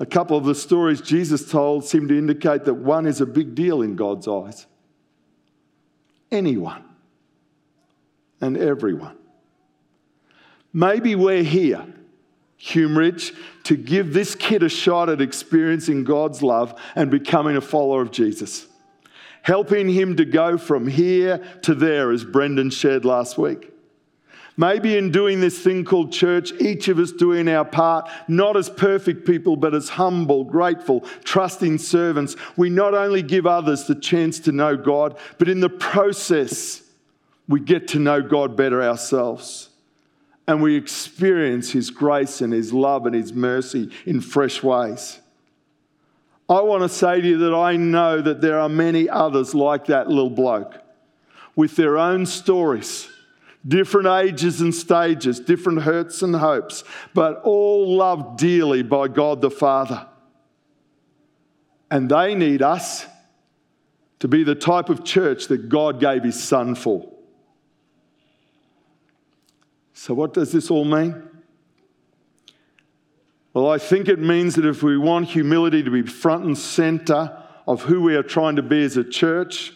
A 0.00 0.04
couple 0.04 0.36
of 0.36 0.44
the 0.44 0.54
stories 0.56 1.00
Jesus 1.00 1.48
told 1.48 1.84
seem 1.84 2.08
to 2.08 2.18
indicate 2.18 2.64
that 2.64 2.74
one 2.74 3.06
is 3.06 3.20
a 3.20 3.26
big 3.26 3.54
deal 3.54 3.82
in 3.82 3.94
God's 3.94 4.26
eyes. 4.26 4.66
Anyone 6.32 6.82
and 8.40 8.56
everyone. 8.56 9.16
Maybe 10.72 11.14
we're 11.14 11.44
here, 11.44 11.86
Humeridge, 12.60 13.32
to 13.62 13.76
give 13.76 14.12
this 14.12 14.34
kid 14.34 14.64
a 14.64 14.68
shot 14.68 15.08
at 15.08 15.20
experiencing 15.20 16.02
God's 16.02 16.42
love 16.42 16.76
and 16.96 17.12
becoming 17.12 17.56
a 17.56 17.60
follower 17.60 18.02
of 18.02 18.10
Jesus 18.10 18.67
helping 19.42 19.88
him 19.88 20.16
to 20.16 20.24
go 20.24 20.58
from 20.58 20.86
here 20.86 21.38
to 21.62 21.74
there, 21.74 22.10
as 22.10 22.24
Brendan 22.24 22.70
shared 22.70 23.04
last 23.04 23.38
week. 23.38 23.72
Maybe 24.58 24.96
in 24.96 25.12
doing 25.12 25.38
this 25.38 25.56
thing 25.56 25.84
called 25.84 26.12
church, 26.12 26.52
each 26.60 26.88
of 26.88 26.98
us 26.98 27.12
doing 27.12 27.48
our 27.48 27.64
part, 27.64 28.10
not 28.26 28.56
as 28.56 28.68
perfect 28.68 29.24
people, 29.24 29.54
but 29.54 29.72
as 29.72 29.88
humble, 29.88 30.42
grateful, 30.42 31.02
trusting 31.22 31.78
servants, 31.78 32.34
we 32.56 32.68
not 32.68 32.92
only 32.92 33.22
give 33.22 33.46
others 33.46 33.84
the 33.84 33.94
chance 33.94 34.40
to 34.40 34.52
know 34.52 34.76
God, 34.76 35.16
but 35.38 35.48
in 35.48 35.60
the 35.60 35.68
process, 35.68 36.82
we 37.46 37.60
get 37.60 37.86
to 37.88 38.00
know 38.00 38.20
God 38.20 38.56
better 38.56 38.82
ourselves. 38.82 39.68
And 40.48 40.60
we 40.60 40.74
experience 40.74 41.70
His 41.70 41.90
grace 41.90 42.40
and 42.40 42.52
His 42.52 42.72
love 42.72 43.06
and 43.06 43.14
His 43.14 43.32
mercy 43.32 43.90
in 44.06 44.20
fresh 44.20 44.60
ways. 44.60 45.20
I 46.48 46.60
want 46.62 46.82
to 46.82 46.88
say 46.88 47.20
to 47.20 47.28
you 47.28 47.38
that 47.38 47.54
I 47.54 47.76
know 47.76 48.22
that 48.22 48.40
there 48.40 48.58
are 48.58 48.68
many 48.68 49.08
others 49.08 49.54
like 49.54 49.86
that 49.86 50.08
little 50.08 50.30
bloke 50.30 50.80
with 51.54 51.76
their 51.76 51.98
own 51.98 52.24
stories, 52.24 53.08
different 53.66 54.06
ages 54.06 54.60
and 54.60 54.74
stages, 54.74 55.40
different 55.40 55.82
hurts 55.82 56.22
and 56.22 56.34
hopes, 56.34 56.84
but 57.12 57.42
all 57.42 57.96
loved 57.96 58.38
dearly 58.38 58.82
by 58.82 59.08
God 59.08 59.40
the 59.40 59.50
Father. 59.50 60.06
And 61.90 62.10
they 62.10 62.34
need 62.34 62.62
us 62.62 63.06
to 64.20 64.28
be 64.28 64.42
the 64.42 64.54
type 64.54 64.88
of 64.88 65.04
church 65.04 65.48
that 65.48 65.68
God 65.68 66.00
gave 66.00 66.24
His 66.24 66.42
Son 66.42 66.74
for. 66.74 67.12
So, 69.92 70.14
what 70.14 70.32
does 70.32 70.52
this 70.52 70.70
all 70.70 70.84
mean? 70.84 71.27
Well, 73.58 73.72
I 73.72 73.78
think 73.78 74.06
it 74.06 74.20
means 74.20 74.54
that 74.54 74.64
if 74.64 74.84
we 74.84 74.96
want 74.96 75.26
humility 75.26 75.82
to 75.82 75.90
be 75.90 76.02
front 76.02 76.44
and 76.44 76.56
center 76.56 77.36
of 77.66 77.82
who 77.82 78.00
we 78.00 78.14
are 78.14 78.22
trying 78.22 78.54
to 78.54 78.62
be 78.62 78.84
as 78.84 78.96
a 78.96 79.02
church, 79.02 79.72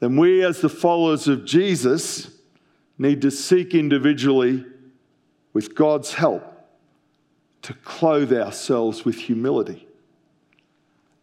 then 0.00 0.16
we, 0.16 0.42
as 0.42 0.62
the 0.62 0.70
followers 0.70 1.28
of 1.28 1.44
Jesus, 1.44 2.30
need 2.96 3.20
to 3.20 3.30
seek 3.30 3.74
individually, 3.74 4.64
with 5.52 5.74
God's 5.74 6.14
help, 6.14 6.42
to 7.60 7.74
clothe 7.74 8.32
ourselves 8.32 9.04
with 9.04 9.16
humility. 9.16 9.86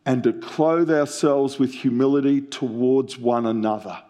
And 0.06 0.22
to 0.24 0.34
clothe 0.34 0.92
ourselves 0.92 1.58
with 1.58 1.74
humility 1.74 2.42
towards 2.42 3.18
one 3.18 3.48
another. 3.48 4.04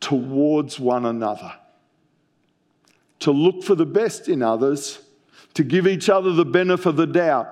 Towards 0.00 0.80
one 0.80 1.04
another. 1.04 1.52
To 3.18 3.30
look 3.30 3.62
for 3.62 3.74
the 3.74 3.84
best 3.84 4.30
in 4.30 4.40
others 4.40 5.03
to 5.54 5.64
give 5.64 5.86
each 5.86 6.08
other 6.08 6.32
the 6.32 6.44
benefit 6.44 6.86
of 6.86 6.96
the 6.96 7.06
doubt, 7.06 7.48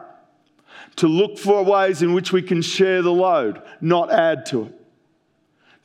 to 0.97 1.07
look 1.07 1.39
for 1.39 1.65
ways 1.65 2.03
in 2.03 2.13
which 2.13 2.33
we 2.33 2.43
can 2.43 2.61
share 2.61 3.03
the 3.03 3.13
load, 3.13 3.63
not 3.81 4.13
add 4.13 4.45
to 4.47 4.65
it, 4.65 4.75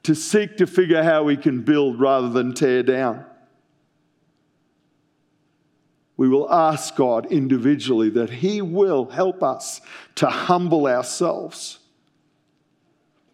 to 0.03 0.15
seek 0.15 0.58
to 0.58 0.67
figure 0.67 1.03
how 1.03 1.23
we 1.23 1.38
can 1.38 1.62
build 1.62 1.99
rather 1.99 2.30
than 2.30 2.53
tear 2.53 2.84
down. 2.84 3.25
We 6.17 6.27
will 6.27 6.51
ask 6.51 6.95
God 6.95 7.27
individually 7.27 8.10
that 8.12 8.32
He 8.32 8.62
will 8.62 9.06
help 9.06 9.43
us 9.43 9.82
to 10.15 10.27
humble 10.27 10.88
ourselves 10.88 11.77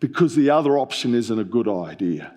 because 0.02 0.36
the 0.36 0.50
other 0.50 0.78
option 0.78 1.16
isn't 1.16 1.40
a 1.40 1.46
good 1.46 1.70
idea. 1.70 2.34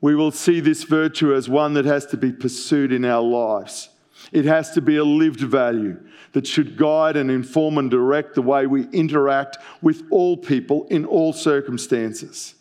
We 0.00 0.14
will 0.14 0.30
see 0.30 0.60
this 0.60 0.84
virtue 0.84 1.34
as 1.34 1.50
one 1.50 1.74
that 1.74 1.84
has 1.84 2.06
to 2.06 2.16
be 2.16 2.32
pursued 2.32 2.92
in 2.92 3.04
our 3.04 3.20
lives. 3.20 3.90
It 4.32 4.44
has 4.44 4.72
to 4.72 4.80
be 4.80 4.96
a 4.96 5.04
lived 5.04 5.40
value 5.40 5.98
that 6.32 6.46
should 6.46 6.76
guide 6.76 7.16
and 7.16 7.30
inform 7.30 7.78
and 7.78 7.90
direct 7.90 8.34
the 8.34 8.42
way 8.42 8.66
we 8.66 8.86
interact 8.88 9.58
with 9.80 10.02
all 10.10 10.36
people 10.36 10.86
in 10.90 11.04
all 11.04 11.32
circumstances. 11.32 12.54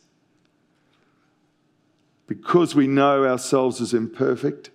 Because 2.28 2.76
we 2.76 2.88
know 2.88 3.26
ourselves 3.26 3.82
as 3.82 3.94
imperfect, 3.94 4.70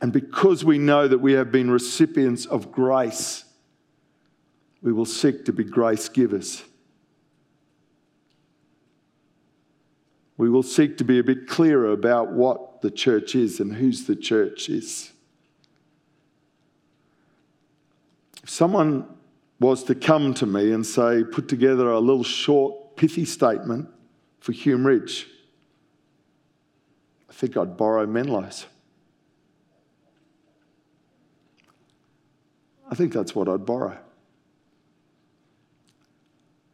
and 0.00 0.12
because 0.12 0.64
we 0.64 0.78
know 0.78 1.06
that 1.06 1.18
we 1.18 1.32
have 1.32 1.52
been 1.52 1.70
recipients 1.70 2.46
of 2.46 2.72
grace, 2.72 3.44
we 4.82 4.92
will 4.92 5.06
seek 5.06 5.44
to 5.44 5.52
be 5.52 5.62
grace 5.62 6.08
givers. 6.08 6.64
We 10.36 10.50
will 10.50 10.64
seek 10.64 10.98
to 10.98 11.04
be 11.04 11.20
a 11.20 11.24
bit 11.24 11.46
clearer 11.46 11.92
about 11.92 12.32
what 12.32 12.82
the 12.82 12.90
church 12.90 13.36
is 13.36 13.60
and 13.60 13.76
whose 13.76 14.06
the 14.06 14.16
church 14.16 14.68
is. 14.68 15.12
If 18.41 18.41
someone 18.52 19.06
was 19.60 19.82
to 19.84 19.94
come 19.94 20.34
to 20.34 20.44
me 20.44 20.72
and 20.72 20.84
say, 20.84 21.24
put 21.24 21.48
together 21.48 21.90
a 21.90 21.98
little 21.98 22.22
short, 22.22 22.96
pithy 22.96 23.24
statement 23.24 23.88
for 24.40 24.52
Hume 24.52 24.86
Ridge, 24.86 25.26
I 27.30 27.32
think 27.32 27.56
I'd 27.56 27.78
borrow 27.78 28.06
Menlo's. 28.06 28.66
I 32.90 32.94
think 32.94 33.14
that's 33.14 33.34
what 33.34 33.48
I'd 33.48 33.64
borrow. 33.64 33.96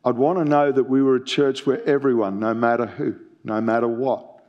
I'd 0.05 0.17
want 0.17 0.39
to 0.39 0.45
know 0.45 0.73
that 0.73 0.85
we 0.85 1.01
were 1.01 1.15
a 1.15 1.25
church 1.25 1.65
where 1.65 1.85
everyone, 1.89 2.41
no 2.41 2.55
matter 2.55 2.87
who, 2.87 3.15
no 3.45 3.61
matter 3.61 3.87
what, 3.87 4.43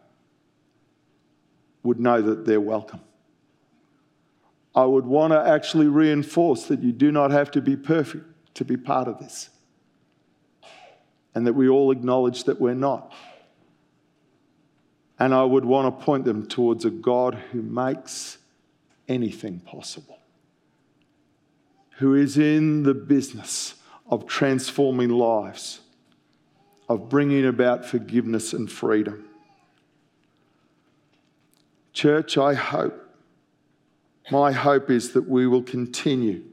would 1.84 2.00
know 2.00 2.24
that 2.24 2.46
they're 2.46 2.60
welcome. 2.60 3.02
I 4.76 4.86
would 4.86 5.06
want 5.06 5.34
to 5.34 5.40
actually 5.40 5.88
reinforce 5.88 6.66
that 6.68 6.82
you 6.82 6.92
do 6.92 7.12
not 7.12 7.32
have 7.32 7.52
to 7.52 7.62
be 7.62 7.76
perfect 7.76 8.26
to 8.56 8.66
be 8.66 8.78
part 8.78 9.08
of 9.08 9.20
this. 9.20 9.50
And 11.34 11.48
that 11.48 11.54
we 11.54 11.70
all 11.70 11.92
acknowledge 11.92 12.44
that 12.46 12.60
we're 12.60 12.74
not. 12.74 13.14
And 15.18 15.34
I 15.34 15.44
would 15.44 15.66
want 15.66 16.00
to 16.00 16.06
point 16.06 16.26
them 16.26 16.48
towards 16.48 16.86
a 16.86 16.90
God 16.90 17.36
who 17.52 17.62
makes 17.62 18.38
anything 19.08 19.60
possible, 19.60 20.20
who 21.98 22.14
is 22.14 22.38
in 22.38 22.84
the 22.84 22.94
business 22.94 23.76
of 24.10 24.28
transforming 24.28 25.10
lives, 25.10 25.82
of 26.88 27.10
bringing 27.10 27.46
about 27.46 27.86
forgiveness 27.86 28.54
and 28.54 28.72
freedom. 28.72 29.26
Church, 31.92 32.38
I 32.38 32.54
hope, 32.54 33.09
my 34.32 34.52
hope 34.52 34.90
is 34.90 35.14
that 35.14 35.28
we 35.28 35.48
will 35.48 35.64
continue 35.64 36.44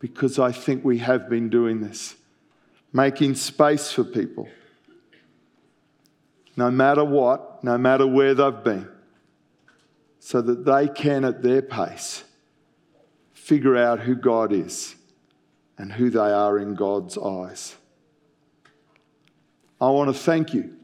because 0.00 0.38
I 0.38 0.52
think 0.52 0.84
we 0.84 0.98
have 0.98 1.28
been 1.28 1.48
doing 1.48 1.80
this, 1.80 2.16
making 2.92 3.36
space 3.36 3.90
for 3.90 4.04
people, 4.04 4.48
no 6.56 6.70
matter 6.70 7.04
what, 7.04 7.64
no 7.64 7.78
matter 7.78 8.06
where 8.06 8.34
they've 8.34 8.64
been, 8.64 8.88
so 10.18 10.40
that 10.40 10.64
they 10.64 10.88
can, 10.88 11.24
at 11.24 11.42
their 11.42 11.62
pace, 11.62 12.24
figure 13.32 13.76
out 13.76 14.00
who 14.00 14.14
God 14.14 14.52
is 14.52 14.94
and 15.78 15.92
who 15.92 16.10
they 16.10 16.18
are 16.18 16.58
in 16.58 16.74
God's 16.74 17.18
eyes. 17.18 17.76
I 19.80 19.90
want 19.90 20.14
to 20.14 20.18
thank 20.18 20.54
you. 20.54 20.76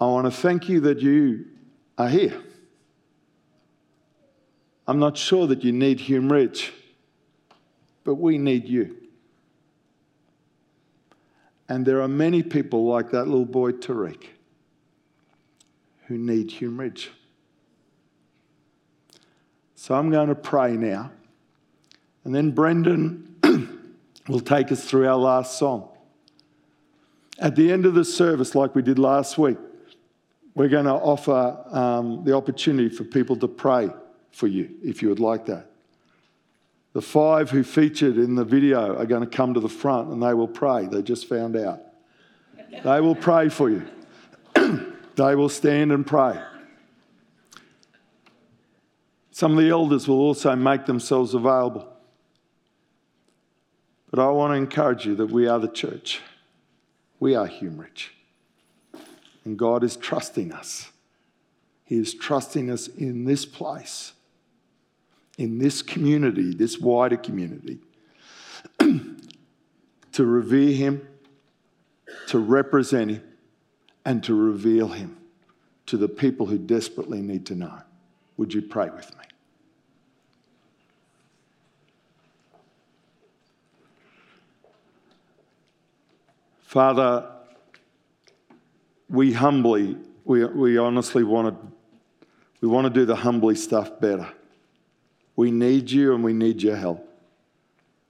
I 0.00 0.06
want 0.06 0.26
to 0.26 0.30
thank 0.30 0.68
you 0.68 0.80
that 0.80 1.00
you 1.00 1.46
are 1.96 2.08
here. 2.08 2.40
I'm 4.88 4.98
not 4.98 5.18
sure 5.18 5.46
that 5.46 5.62
you 5.62 5.70
need 5.70 5.98
HumeRidge, 5.98 6.70
but 8.04 8.14
we 8.14 8.38
need 8.38 8.66
you. 8.66 8.96
And 11.68 11.84
there 11.84 12.00
are 12.00 12.08
many 12.08 12.42
people 12.42 12.86
like 12.86 13.10
that 13.10 13.26
little 13.26 13.44
boy 13.44 13.72
Tariq 13.72 14.24
who 16.06 16.16
need 16.16 16.48
HumeRidge. 16.52 17.08
So 19.74 19.94
I'm 19.94 20.10
going 20.10 20.28
to 20.28 20.34
pray 20.34 20.72
now. 20.72 21.10
And 22.24 22.34
then 22.34 22.52
Brendan 22.52 23.36
will 24.28 24.40
take 24.40 24.72
us 24.72 24.82
through 24.84 25.06
our 25.06 25.18
last 25.18 25.58
song. 25.58 25.90
At 27.38 27.56
the 27.56 27.70
end 27.70 27.84
of 27.84 27.92
the 27.92 28.06
service, 28.06 28.54
like 28.54 28.74
we 28.74 28.80
did 28.80 28.98
last 28.98 29.36
week, 29.36 29.58
we're 30.54 30.68
going 30.68 30.86
to 30.86 30.92
offer 30.92 31.62
um, 31.70 32.24
the 32.24 32.34
opportunity 32.34 32.88
for 32.88 33.04
people 33.04 33.36
to 33.36 33.46
pray 33.46 33.90
for 34.30 34.46
you 34.46 34.70
if 34.82 35.02
you 35.02 35.08
would 35.08 35.20
like 35.20 35.46
that. 35.46 35.70
The 36.92 37.02
five 37.02 37.50
who 37.50 37.62
featured 37.62 38.16
in 38.16 38.34
the 38.34 38.44
video 38.44 38.96
are 38.96 39.06
going 39.06 39.22
to 39.22 39.28
come 39.28 39.54
to 39.54 39.60
the 39.60 39.68
front 39.68 40.10
and 40.10 40.22
they 40.22 40.34
will 40.34 40.48
pray. 40.48 40.86
They 40.86 41.02
just 41.02 41.28
found 41.28 41.56
out. 41.56 41.80
They 42.84 43.00
will 43.00 43.14
pray 43.14 43.48
for 43.48 43.70
you. 43.70 43.86
they 45.16 45.34
will 45.34 45.48
stand 45.48 45.92
and 45.92 46.06
pray. 46.06 46.40
Some 49.30 49.52
of 49.52 49.58
the 49.58 49.70
elders 49.70 50.08
will 50.08 50.18
also 50.18 50.56
make 50.56 50.86
themselves 50.86 51.34
available. 51.34 51.88
But 54.10 54.20
I 54.20 54.28
want 54.30 54.52
to 54.52 54.56
encourage 54.56 55.06
you 55.06 55.14
that 55.16 55.30
we 55.30 55.46
are 55.46 55.60
the 55.60 55.68
church. 55.68 56.20
We 57.20 57.34
are 57.34 57.46
HumeRidge. 57.46 58.08
And 59.44 59.58
God 59.58 59.84
is 59.84 59.96
trusting 59.96 60.52
us. 60.52 60.90
He 61.84 61.96
is 61.96 62.14
trusting 62.14 62.70
us 62.70 62.88
in 62.88 63.24
this 63.24 63.46
place, 63.46 64.12
in 65.38 65.58
this 65.58 65.80
community, 65.82 66.52
this 66.52 66.78
wider 66.78 67.16
community, 67.16 67.78
to 68.80 70.24
revere 70.24 70.74
Him, 70.74 71.08
to 72.26 72.38
represent 72.38 73.12
Him, 73.12 73.22
and 74.04 74.22
to 74.24 74.34
reveal 74.34 74.88
Him 74.88 75.16
to 75.86 75.96
the 75.96 76.08
people 76.08 76.46
who 76.46 76.58
desperately 76.58 77.22
need 77.22 77.46
to 77.46 77.54
know. 77.54 77.80
Would 78.36 78.52
you 78.52 78.62
pray 78.62 78.90
with 78.90 79.16
me? 79.16 79.24
Father, 86.60 87.30
we 89.08 89.32
humbly, 89.32 89.96
we, 90.24 90.44
we 90.44 90.76
honestly 90.76 91.24
want 91.24 91.48
to, 91.48 91.72
we 92.60 92.68
want 92.68 92.84
to 92.84 92.90
do 92.90 93.06
the 93.06 93.16
humbly 93.16 93.54
stuff 93.54 93.98
better. 94.00 94.28
We 95.38 95.52
need 95.52 95.88
you 95.88 96.16
and 96.16 96.24
we 96.24 96.32
need 96.32 96.62
your 96.62 96.74
help. 96.74 97.08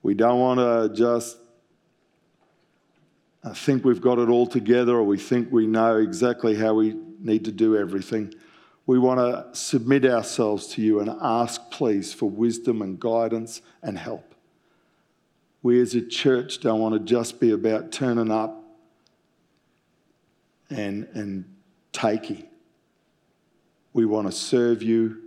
We 0.03 0.15
don't 0.15 0.41
want 0.41 0.61
to 0.61 0.99
just 0.99 1.37
uh, 3.45 3.53
think 3.53 3.85
we've 3.85 4.01
got 4.01 4.19
it 4.19 4.31
all 4.31 4.47
together 4.47 4.95
or 4.95 5.03
we 5.03 5.19
think 5.19 5.53
we 5.53 5.67
know 5.67 5.99
exactly 5.99 6.55
how 6.55 6.73
we 6.73 6.97
need 7.21 7.45
to 7.45 7.53
do 7.53 7.77
everything. 7.77 8.35
We 8.87 8.99
want 8.99 9.21
to 9.21 9.55
submit 9.55 10.07
ourselves 10.07 10.69
to 10.69 10.81
you 10.81 11.01
and 11.01 11.11
ask, 11.21 11.71
please, 11.71 12.15
for 12.15 12.31
wisdom 12.31 12.81
and 12.81 12.99
guidance 12.99 13.61
and 13.83 13.99
help. 13.99 14.35
We 15.63 15.83
as 15.83 15.95
a 15.95 16.01
church 16.01 16.61
don't 16.61 16.81
want 16.81 16.95
to 16.95 17.01
just 17.01 17.41
be 17.41 17.51
about 17.51 17.93
turning 17.93 18.31
up 18.31 18.65
and, 20.71 21.07
and 21.13 21.45
taking. 21.93 22.49
We 23.93 24.07
want 24.07 24.29
to 24.29 24.33
serve 24.33 24.83
you. 24.83 25.25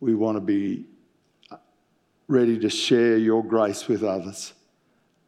We 0.00 0.16
want 0.16 0.36
to 0.36 0.40
be 0.40 0.86
ready 2.28 2.58
to 2.58 2.68
share 2.68 3.16
your 3.16 3.44
grace 3.44 3.88
with 3.88 4.02
others. 4.02 4.52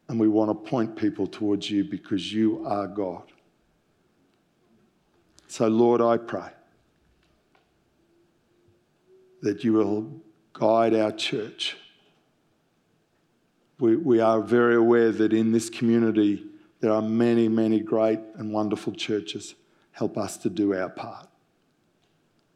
And 0.07 0.19
we 0.19 0.27
want 0.27 0.49
to 0.49 0.69
point 0.69 0.95
people 0.95 1.27
towards 1.27 1.69
you 1.69 1.83
because 1.83 2.33
you 2.33 2.65
are 2.65 2.87
God. 2.87 3.23
So, 5.47 5.67
Lord, 5.67 6.01
I 6.01 6.17
pray 6.17 6.49
that 9.41 9.63
you 9.63 9.73
will 9.73 10.11
guide 10.53 10.93
our 10.93 11.11
church 11.11 11.77
we, 13.79 13.95
we 13.95 14.19
are 14.19 14.41
very 14.41 14.75
aware 14.75 15.11
that 15.11 15.31
in 15.33 15.51
this 15.51 15.69
community 15.69 16.43
there 16.81 16.91
are 16.91 17.01
many, 17.01 17.47
many 17.47 17.79
great 17.79 18.19
and 18.35 18.53
wonderful 18.53 18.93
churches. 18.93 19.55
Help 19.91 20.17
us 20.17 20.37
to 20.37 20.49
do 20.49 20.73
our 20.73 20.89
part. 20.89 21.27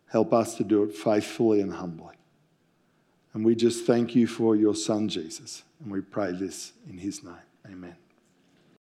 Help 0.07 0.33
us 0.33 0.55
to 0.55 0.63
do 0.63 0.83
it 0.83 0.93
faithfully 0.93 1.61
and 1.61 1.73
humbly. 1.73 2.15
And 3.33 3.43
we 3.43 3.55
just 3.55 3.85
thank 3.85 4.15
you 4.15 4.27
for 4.27 4.55
your 4.55 4.75
Son, 4.75 5.09
Jesus. 5.09 5.63
And 5.81 5.91
we 5.91 6.01
pray 6.01 6.31
this 6.31 6.73
in 6.87 6.97
his 6.97 7.23
name. 7.23 7.33
Amen. 7.65 7.95